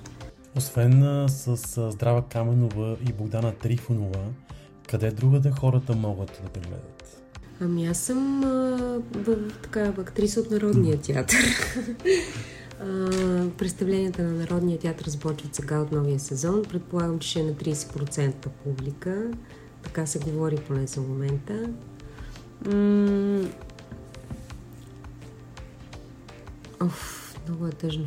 Освен 0.58 1.26
с 1.30 1.58
Здрава 1.92 2.24
Каменова 2.30 2.98
и 3.10 3.14
Богдана 3.14 3.56
Трифонова, 3.56 4.26
къде 4.90 5.12
другаде 5.12 5.52
хората 5.52 5.96
могат 5.96 6.42
да 6.44 6.50
те 6.50 6.60
гледат? 6.60 7.24
Ами 7.62 7.88
аз 7.88 7.98
съм 7.98 8.44
а, 8.44 8.48
в, 9.12 9.36
така, 9.64 9.94
актриса 10.02 10.40
от 10.40 10.52
Народния 10.52 11.02
театър. 11.02 11.46
а, 12.82 13.10
представленията 13.58 14.24
на 14.24 14.34
Народния 14.34 14.80
театър 14.80 15.08
започват 15.08 15.56
сега 15.56 15.80
от 15.80 15.92
новия 15.92 16.20
сезон. 16.20 16.64
Предполагам, 16.70 17.20
че 17.20 17.30
ще 17.30 17.40
е 17.40 17.44
на 17.44 17.54
30% 17.54 18.48
публика. 18.48 19.32
Така 19.84 20.06
се 20.06 20.20
говори 20.20 20.58
поне 20.58 20.88
за 20.88 21.02
момента. 21.02 21.70
М- 22.66 23.48
Оф, 26.82 27.23
много 27.48 27.68
е 27.68 27.72
тъжно. 27.72 28.06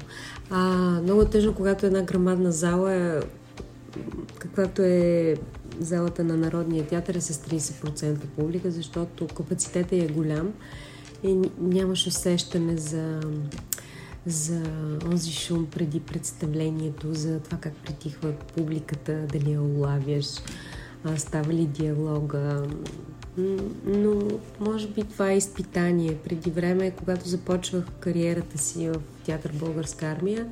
А, 0.50 0.60
много 1.02 1.22
е 1.22 1.30
тъжно, 1.30 1.54
когато 1.54 1.86
една 1.86 2.02
грамадна 2.02 2.52
зала 2.52 2.94
е 2.94 3.20
каквато 4.38 4.82
е 4.82 5.34
залата 5.80 6.24
на 6.24 6.36
Народния 6.36 6.86
театър 6.86 7.14
е 7.14 7.20
с 7.20 7.34
30% 7.34 8.16
публика, 8.36 8.70
защото 8.70 9.26
капацитетът 9.26 9.92
е 9.92 10.08
голям 10.08 10.52
и 11.22 11.38
нямаш 11.60 12.06
усещане 12.06 12.76
за 12.76 13.20
за 14.26 14.62
онзи 15.12 15.32
шум 15.32 15.66
преди 15.66 16.00
представлението, 16.00 17.14
за 17.14 17.40
това 17.40 17.58
как 17.58 17.74
притихва 17.74 18.32
публиката, 18.32 19.26
дали 19.32 19.52
я 19.52 19.62
улавяш, 19.62 20.26
а, 21.06 21.16
става 21.16 21.52
ли 21.52 21.66
диалога. 21.66 22.62
Но 23.86 24.22
може 24.60 24.88
би 24.88 25.02
това 25.02 25.30
е 25.30 25.36
изпитание. 25.36 26.16
Преди 26.24 26.50
време, 26.50 26.90
когато 26.90 27.28
започвах 27.28 27.84
кариерата 28.00 28.58
си 28.58 28.88
в 28.88 29.00
театър 29.24 29.52
Българска 29.52 30.06
армия, 30.06 30.46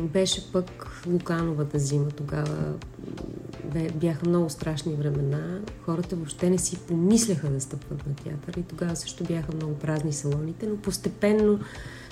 беше 0.00 0.52
пък 0.52 1.02
Лукановата 1.06 1.78
зима. 1.78 2.08
Тогава 2.08 2.74
бяха 3.94 4.28
много 4.28 4.50
страшни 4.50 4.94
времена. 4.94 5.60
Хората 5.84 6.16
въобще 6.16 6.50
не 6.50 6.58
си 6.58 6.78
помисляха 6.78 7.50
да 7.50 7.60
стъпват 7.60 8.06
на 8.06 8.14
театър 8.14 8.60
и 8.60 8.62
тогава 8.62 8.96
също 8.96 9.24
бяха 9.24 9.52
много 9.56 9.74
празни 9.74 10.12
салоните, 10.12 10.66
но 10.66 10.76
постепенно 10.76 11.60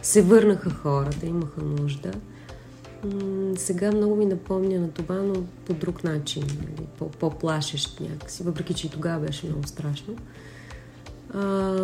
се 0.03 0.23
върнаха 0.23 0.71
хората, 0.71 1.27
имаха 1.27 1.63
нужда. 1.63 2.13
Сега 3.57 3.93
много 3.93 4.17
ми 4.17 4.27
напомня 4.27 4.81
на 4.81 4.91
това, 4.91 5.15
но 5.15 5.45
по 5.67 5.75
друг 5.75 6.05
начин, 6.05 6.43
нали, 6.43 6.87
по- 6.99 7.11
по-плашещ 7.11 8.01
някакси, 8.01 8.43
въпреки 8.43 8.75
че 8.75 8.87
и 8.87 8.91
тогава 8.91 9.27
беше 9.27 9.47
много 9.47 9.67
страшно. 9.67 10.17
А, 11.35 11.75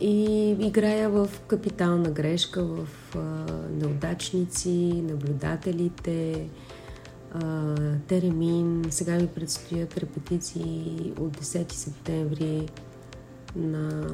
и 0.00 0.50
играя 0.50 1.10
в 1.10 1.28
капитална 1.46 2.10
грешка, 2.10 2.64
в 2.64 2.86
а, 3.16 3.20
неудачници, 3.70 5.02
наблюдателите, 5.08 6.48
а, 7.34 7.74
Теремин. 8.06 8.84
Сега 8.90 9.14
ми 9.14 9.26
предстоят 9.26 9.98
репетиции 9.98 11.12
от 11.18 11.36
10 11.36 11.72
септември 11.72 12.68
на 13.56 14.06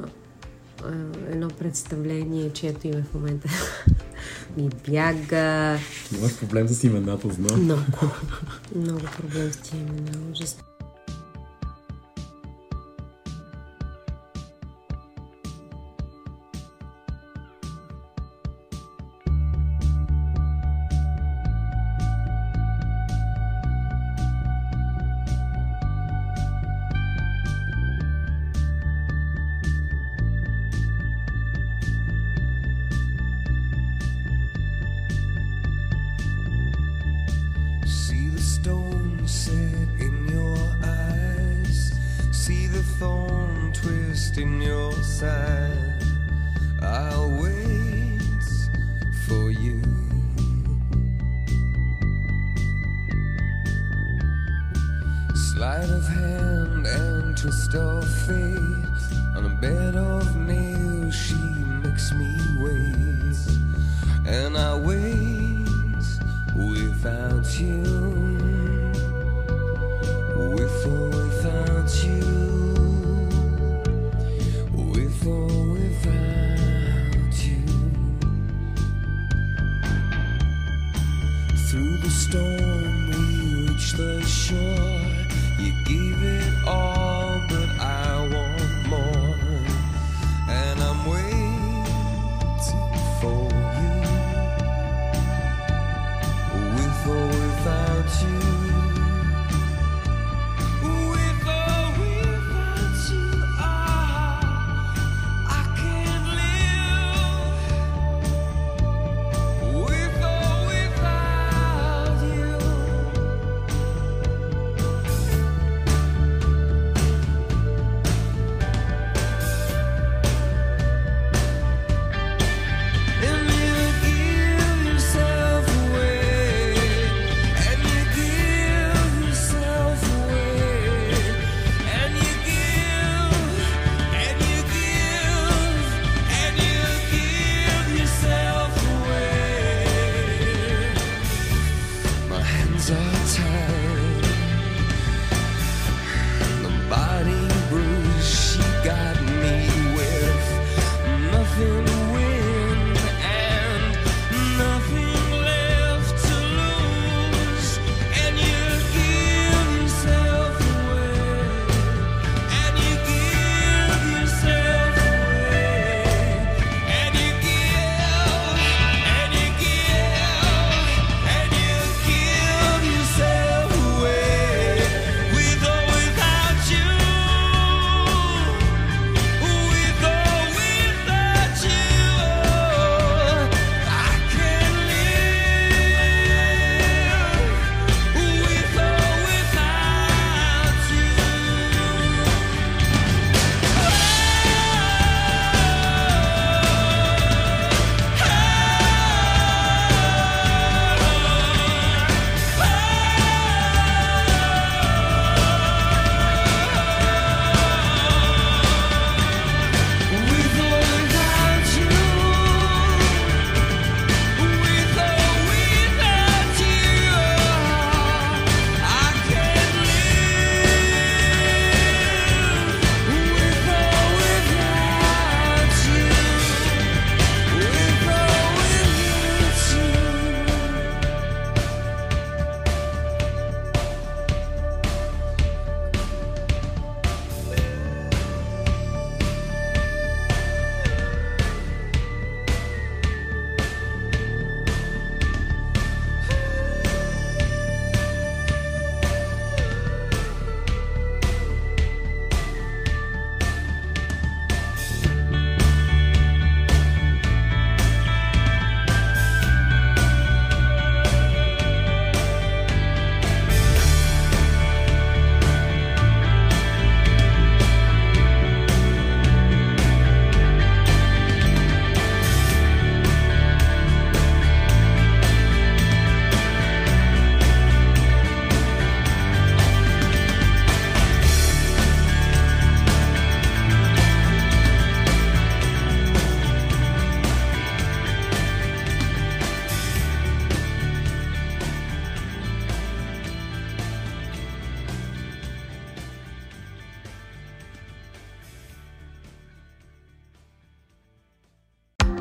а, 0.83 0.91
едно 1.29 1.47
представление, 1.47 2.53
чието 2.53 2.87
име 2.87 3.03
в 3.03 3.13
момента 3.13 3.49
ми 4.57 4.69
бяга. 4.89 5.79
Имаш 6.17 6.39
проблем 6.39 6.67
с 6.67 6.83
имената, 6.83 7.29
знам. 7.29 7.63
Много. 7.63 7.81
Много 8.75 9.01
проблем 9.17 9.51
с 9.51 9.57
тия 9.57 9.79
имена. 9.79 10.31
Ужас. 10.31 10.57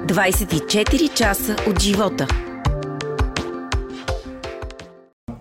24 0.07 1.15
часа 1.15 1.57
от 1.69 1.81
живота. 1.81 2.27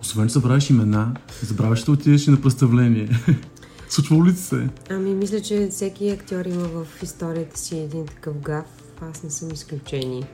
Освен, 0.02 0.28
че 0.28 0.34
забравяш 0.34 0.70
имена, 0.70 1.14
забравяш 1.42 1.84
да 1.84 1.92
отидеш 1.92 2.28
на 2.28 2.42
представление. 2.42 3.10
Случвало 3.90 4.26
ли 4.26 4.32
се? 4.32 4.70
Ами, 4.90 5.14
мисля, 5.14 5.42
че 5.42 5.68
всеки 5.72 6.10
актьор 6.10 6.46
има 6.46 6.68
в 6.68 7.04
историята 7.04 7.60
си 7.60 7.78
един 7.78 8.06
такъв 8.06 8.40
гаф. 8.40 8.66
Аз 9.02 9.24
не 9.24 9.30
съм 9.30 9.52
изключение. 9.52 10.28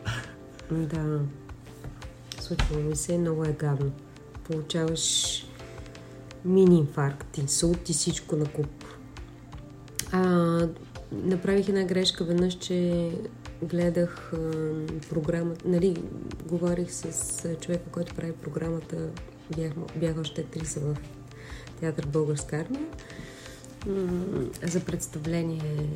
Да. 0.71 1.19
Случвало 2.39 2.83
ми 2.83 2.95
се, 2.95 3.17
много 3.17 3.45
е 3.45 3.55
гадно. 3.59 3.91
Получаваш 4.43 5.35
мини 6.45 6.77
инфаркт, 6.77 7.37
инсулт 7.37 7.89
и 7.89 7.93
всичко 7.93 8.35
на 8.35 8.45
куп. 8.45 8.85
А, 10.11 10.21
направих 11.11 11.69
една 11.69 11.83
грешка 11.83 12.23
веднъж, 12.23 12.57
че 12.57 13.09
гледах 13.63 14.33
а, 14.33 14.37
програмата, 15.09 15.67
нали, 15.67 16.03
говорих 16.45 16.91
с 16.91 17.55
човека, 17.61 17.91
който 17.91 18.15
прави 18.15 18.31
програмата, 18.31 18.97
бях, 19.57 19.71
бях 19.95 20.17
още 20.17 20.41
актриса 20.41 20.79
в 20.79 20.97
театър 21.79 22.05
Българска 22.05 22.55
армия, 22.55 22.85
за 24.63 24.79
представление 24.79 25.89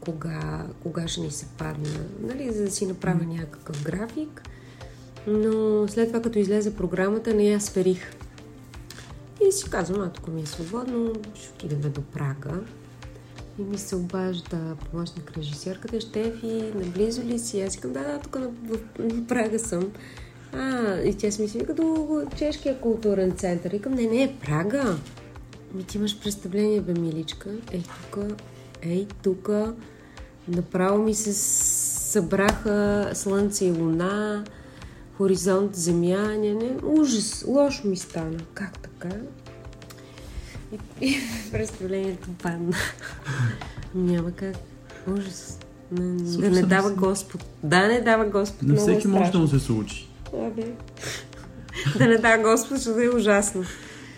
кога, 0.00 0.66
кога 0.82 1.08
ще 1.08 1.20
ни 1.20 1.30
се 1.30 1.46
падне, 1.58 1.88
нали, 2.20 2.52
за 2.52 2.64
да 2.64 2.70
си 2.70 2.86
направя 2.86 3.24
някакъв 3.24 3.84
график. 3.84 4.42
Но 5.26 5.88
след 5.88 6.08
това, 6.08 6.22
като 6.22 6.38
излезе 6.38 6.76
програмата, 6.76 7.34
не 7.34 7.44
я 7.44 7.60
сверих. 7.60 8.12
И 9.48 9.52
си 9.52 9.70
казвам, 9.70 10.00
а 10.00 10.12
тук 10.12 10.28
ми 10.28 10.42
е 10.42 10.46
свободно, 10.46 11.12
ще 11.34 11.48
отидем 11.48 11.92
до 11.92 12.02
Прага. 12.02 12.60
И 13.58 13.62
ми 13.62 13.78
се 13.78 13.96
обажда 13.96 14.76
помощник 14.90 15.32
режисьорката, 15.36 16.00
Штефи, 16.00 16.72
наблизо 16.74 17.22
ли 17.22 17.38
си? 17.38 17.62
Аз 17.62 17.76
казвам, 17.76 18.02
да, 18.02 18.12
да, 18.12 18.18
тук 18.18 18.38
на, 18.38 18.48
в 18.98 19.26
Прага 19.26 19.58
съм. 19.58 19.92
А, 20.52 20.96
и 21.00 21.14
тя 21.14 21.30
си 21.30 21.42
мисли, 21.42 21.66
като 21.66 22.26
Чешкия 22.36 22.80
културен 22.80 23.32
център. 23.32 23.70
Викам, 23.70 23.94
не, 23.94 24.06
не, 24.06 24.36
Прага. 24.40 24.96
Ми 25.74 25.84
ти 25.84 25.98
имаш 25.98 26.20
представление, 26.20 26.80
бе, 26.80 27.00
миличка. 27.00 27.50
Ей, 27.72 27.82
тук, 27.82 28.24
ей, 28.82 29.06
тук. 29.22 29.50
Направо 30.48 30.98
ми 30.98 31.14
се 31.14 31.32
събраха 31.32 33.10
слънце 33.14 33.64
и 33.64 33.72
луна, 33.72 34.44
хоризонт, 35.16 35.76
земя, 35.76 36.28
не, 36.28 36.54
не, 36.54 36.76
ужас, 36.84 37.44
лошо 37.48 37.88
ми 37.88 37.96
стана. 37.96 38.38
Как 38.54 38.78
така? 38.78 39.16
И, 40.72 41.06
и 41.06 41.16
представлението 41.52 42.28
падна. 42.32 42.76
Няма 43.94 44.30
как. 44.30 44.56
Ужас. 45.08 45.58
Не, 45.92 46.14
да 46.14 46.30
Случва 46.30 46.50
не 46.50 46.62
дава 46.62 46.90
Господ. 46.92 47.44
Да, 47.62 47.88
не 47.88 48.00
дава 48.00 48.24
Господ. 48.24 48.62
На 48.62 48.68
Много 48.68 48.80
е 48.80 48.92
всеки 48.92 49.08
може 49.08 49.32
да 49.32 49.38
му 49.38 49.48
се 49.48 49.58
случи. 49.58 50.08
Абе. 50.36 50.72
да 51.98 52.06
не 52.06 52.18
дава 52.18 52.42
Господ, 52.42 52.80
ще 52.80 52.90
да 52.90 53.04
е 53.04 53.08
ужасно. 53.08 53.64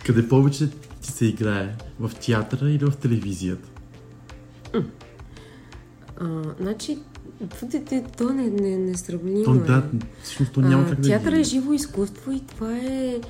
Къде 0.06 0.28
повече 0.28 0.68
ти 1.00 1.12
се 1.12 1.26
играе? 1.26 1.68
В 2.00 2.10
театъра 2.16 2.70
или 2.70 2.84
в 2.84 2.92
телевизията? 2.92 3.68
А, 6.20 6.42
значи, 6.60 6.98
това 7.50 7.68
дете, 7.68 8.04
то 8.18 8.32
не, 8.32 8.42
не, 8.42 8.76
не 8.76 8.96
сравнимо 8.96 9.44
То, 9.44 9.54
е. 9.54 9.58
да, 9.58 9.84
всъщност 10.22 10.52
то 10.52 10.60
няма 10.60 10.82
А, 10.82 10.88
как 10.88 11.00
да 11.00 11.08
Театър 11.08 11.32
ги- 11.32 11.40
е 11.40 11.44
живо 11.44 11.72
изкуство 11.72 12.32
и 12.32 12.40
това 12.40 12.76
е... 12.76 13.20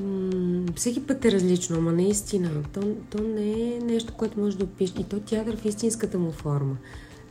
М- 0.00 0.66
всеки 0.76 1.06
път 1.06 1.24
е 1.24 1.32
различно, 1.32 1.76
ама 1.76 1.92
наистина. 1.92 2.50
То, 2.72 2.80
то 3.10 3.22
не 3.22 3.52
е 3.52 3.78
нещо, 3.78 4.12
което 4.12 4.40
може 4.40 4.58
да 4.58 4.64
опише. 4.64 4.94
И 4.98 5.04
то 5.04 5.20
театър 5.20 5.56
в 5.56 5.64
истинската 5.64 6.18
му 6.18 6.32
форма. 6.32 6.76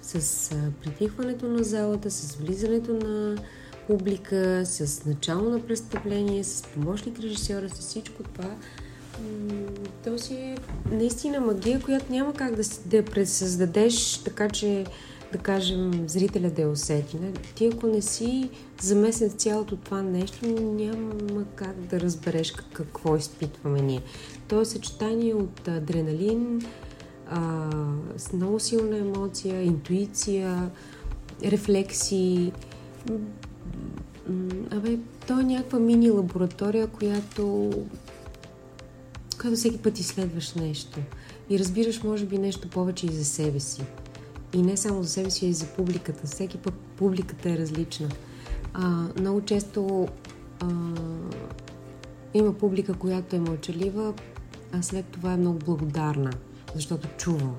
С 0.01 0.51
а, 0.51 0.55
притихването 0.83 1.47
на 1.47 1.63
залата, 1.63 2.11
с 2.11 2.35
влизането 2.35 2.93
на 2.93 3.37
публика, 3.87 4.61
с 4.65 5.05
начало 5.05 5.49
на 5.49 5.59
представление, 5.59 6.43
с 6.43 6.63
помощник 6.63 7.19
режисьора, 7.19 7.69
с 7.69 7.79
всичко 7.79 8.23
това. 8.23 8.55
То 10.03 10.17
си 10.17 10.33
е 10.33 10.57
наистина 10.91 11.39
магия, 11.39 11.81
която 11.81 12.11
няма 12.11 12.33
как 12.33 12.55
да, 12.55 12.63
да 12.85 13.05
пресъздадеш 13.05 14.17
така, 14.17 14.49
че 14.49 14.85
да 15.31 15.37
кажем, 15.37 16.09
зрителя 16.09 16.49
да 16.49 16.61
я 16.61 16.69
усети. 16.69 17.17
Не? 17.17 17.31
Ти 17.33 17.65
ако 17.65 17.87
не 17.87 18.01
си 18.01 18.49
замесен 18.81 19.29
с 19.29 19.33
цялото 19.33 19.75
това 19.75 20.01
нещо, 20.01 20.45
няма 20.61 21.43
как 21.55 21.75
да 21.79 21.99
разбереш 21.99 22.51
как- 22.51 22.73
какво 22.73 23.15
изпитваме 23.15 23.81
ние. 23.81 24.01
То 24.47 24.61
е 24.61 24.65
съчетание 24.65 25.33
от 25.33 25.67
адреналин, 25.67 26.61
а, 27.29 27.69
с 28.17 28.33
много 28.33 28.59
силна 28.59 28.97
емоция, 28.97 29.63
интуиция, 29.63 30.71
рефлекси. 31.43 32.51
М, 33.09 33.17
м, 34.29 34.49
Абе, 34.71 34.97
то 35.27 35.39
е 35.39 35.43
някаква 35.43 35.79
мини 35.79 36.11
лаборатория, 36.11 36.87
която 36.87 37.71
когато 39.37 39.55
всеки 39.55 39.77
път 39.77 39.99
изследваш 39.99 40.53
нещо 40.53 40.99
и 41.49 41.59
разбираш, 41.59 42.03
може 42.03 42.25
би, 42.25 42.37
нещо 42.37 42.69
повече 42.69 43.05
и 43.05 43.11
за 43.11 43.25
себе 43.25 43.59
си. 43.59 43.81
И 44.53 44.61
не 44.61 44.77
само 44.77 45.03
за 45.03 45.09
себе 45.09 45.29
си, 45.29 45.45
а 45.45 45.49
и 45.49 45.53
за 45.53 45.65
публиката. 45.67 46.27
Всеки 46.27 46.57
път 46.57 46.73
публиката 46.73 47.49
е 47.49 47.57
различна. 47.57 48.09
А, 48.73 48.87
много 49.19 49.41
често 49.41 50.07
а, 50.59 50.67
има 52.33 52.53
публика, 52.53 52.93
която 52.93 53.35
е 53.35 53.39
мълчалива, 53.39 54.13
а 54.71 54.81
след 54.81 55.05
това 55.05 55.33
е 55.33 55.37
много 55.37 55.59
благодарна, 55.59 56.31
защото 56.75 57.07
чува. 57.17 57.49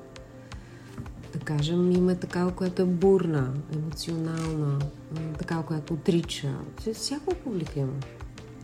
Да 1.33 1.39
кажем, 1.39 1.93
има 1.93 2.15
такава, 2.15 2.53
която 2.53 2.83
е 2.83 2.87
бурна, 2.87 3.53
емоционална, 3.75 4.79
такава, 5.39 5.63
която 5.63 5.95
отрича. 5.95 6.49
Вся- 6.77 6.95
Всяка 6.95 7.35
публика 7.35 7.81
има. 7.81 7.93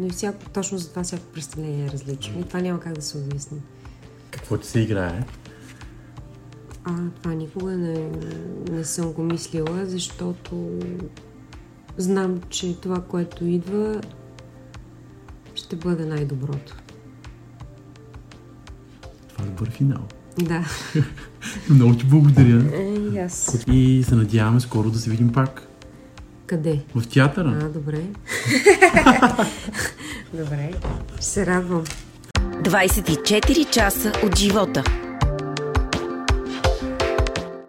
Но 0.00 0.06
и 0.06 0.10
всяко, 0.10 0.50
точно 0.50 0.78
за 0.78 0.90
това 0.90 1.02
всяко 1.02 1.24
представление 1.24 1.86
е 1.86 1.90
различно. 1.90 2.40
И 2.40 2.44
това 2.44 2.60
няма 2.60 2.80
как 2.80 2.92
да 2.92 3.02
се 3.02 3.18
обясни. 3.18 3.58
Какво 4.30 4.58
ти 4.58 4.66
се 4.66 4.80
играе? 4.80 5.24
А, 6.88 6.92
това 7.22 7.34
никога 7.34 7.72
не, 7.72 8.10
не 8.70 8.84
съм 8.84 9.12
го 9.12 9.22
мислила, 9.22 9.86
защото 9.86 10.78
знам, 11.96 12.40
че 12.48 12.80
това, 12.80 13.02
което 13.02 13.44
идва, 13.44 14.00
ще 15.54 15.76
бъде 15.76 16.04
най-доброто. 16.04 16.76
Това 19.28 19.44
е 19.44 19.48
добър 19.48 19.70
финал. 19.70 20.02
Да. 20.38 20.64
Много 21.70 21.96
ти 21.96 22.04
благодаря. 22.04 22.76
Е, 22.76 22.94
и 23.12 23.18
аз. 23.18 23.64
И 23.72 24.04
се 24.08 24.14
надяваме 24.14 24.60
скоро 24.60 24.90
да 24.90 24.98
се 24.98 25.10
видим 25.10 25.32
пак. 25.32 25.68
Къде? 26.46 26.84
В 26.94 27.08
театъра. 27.08 27.58
А, 27.62 27.68
добре. 27.68 28.02
добре. 30.34 30.70
Ще 31.16 31.24
се 31.24 31.46
радвам. 31.46 31.84
24 32.62 33.70
часа 33.70 34.12
от 34.24 34.38
живота. 34.38 35.07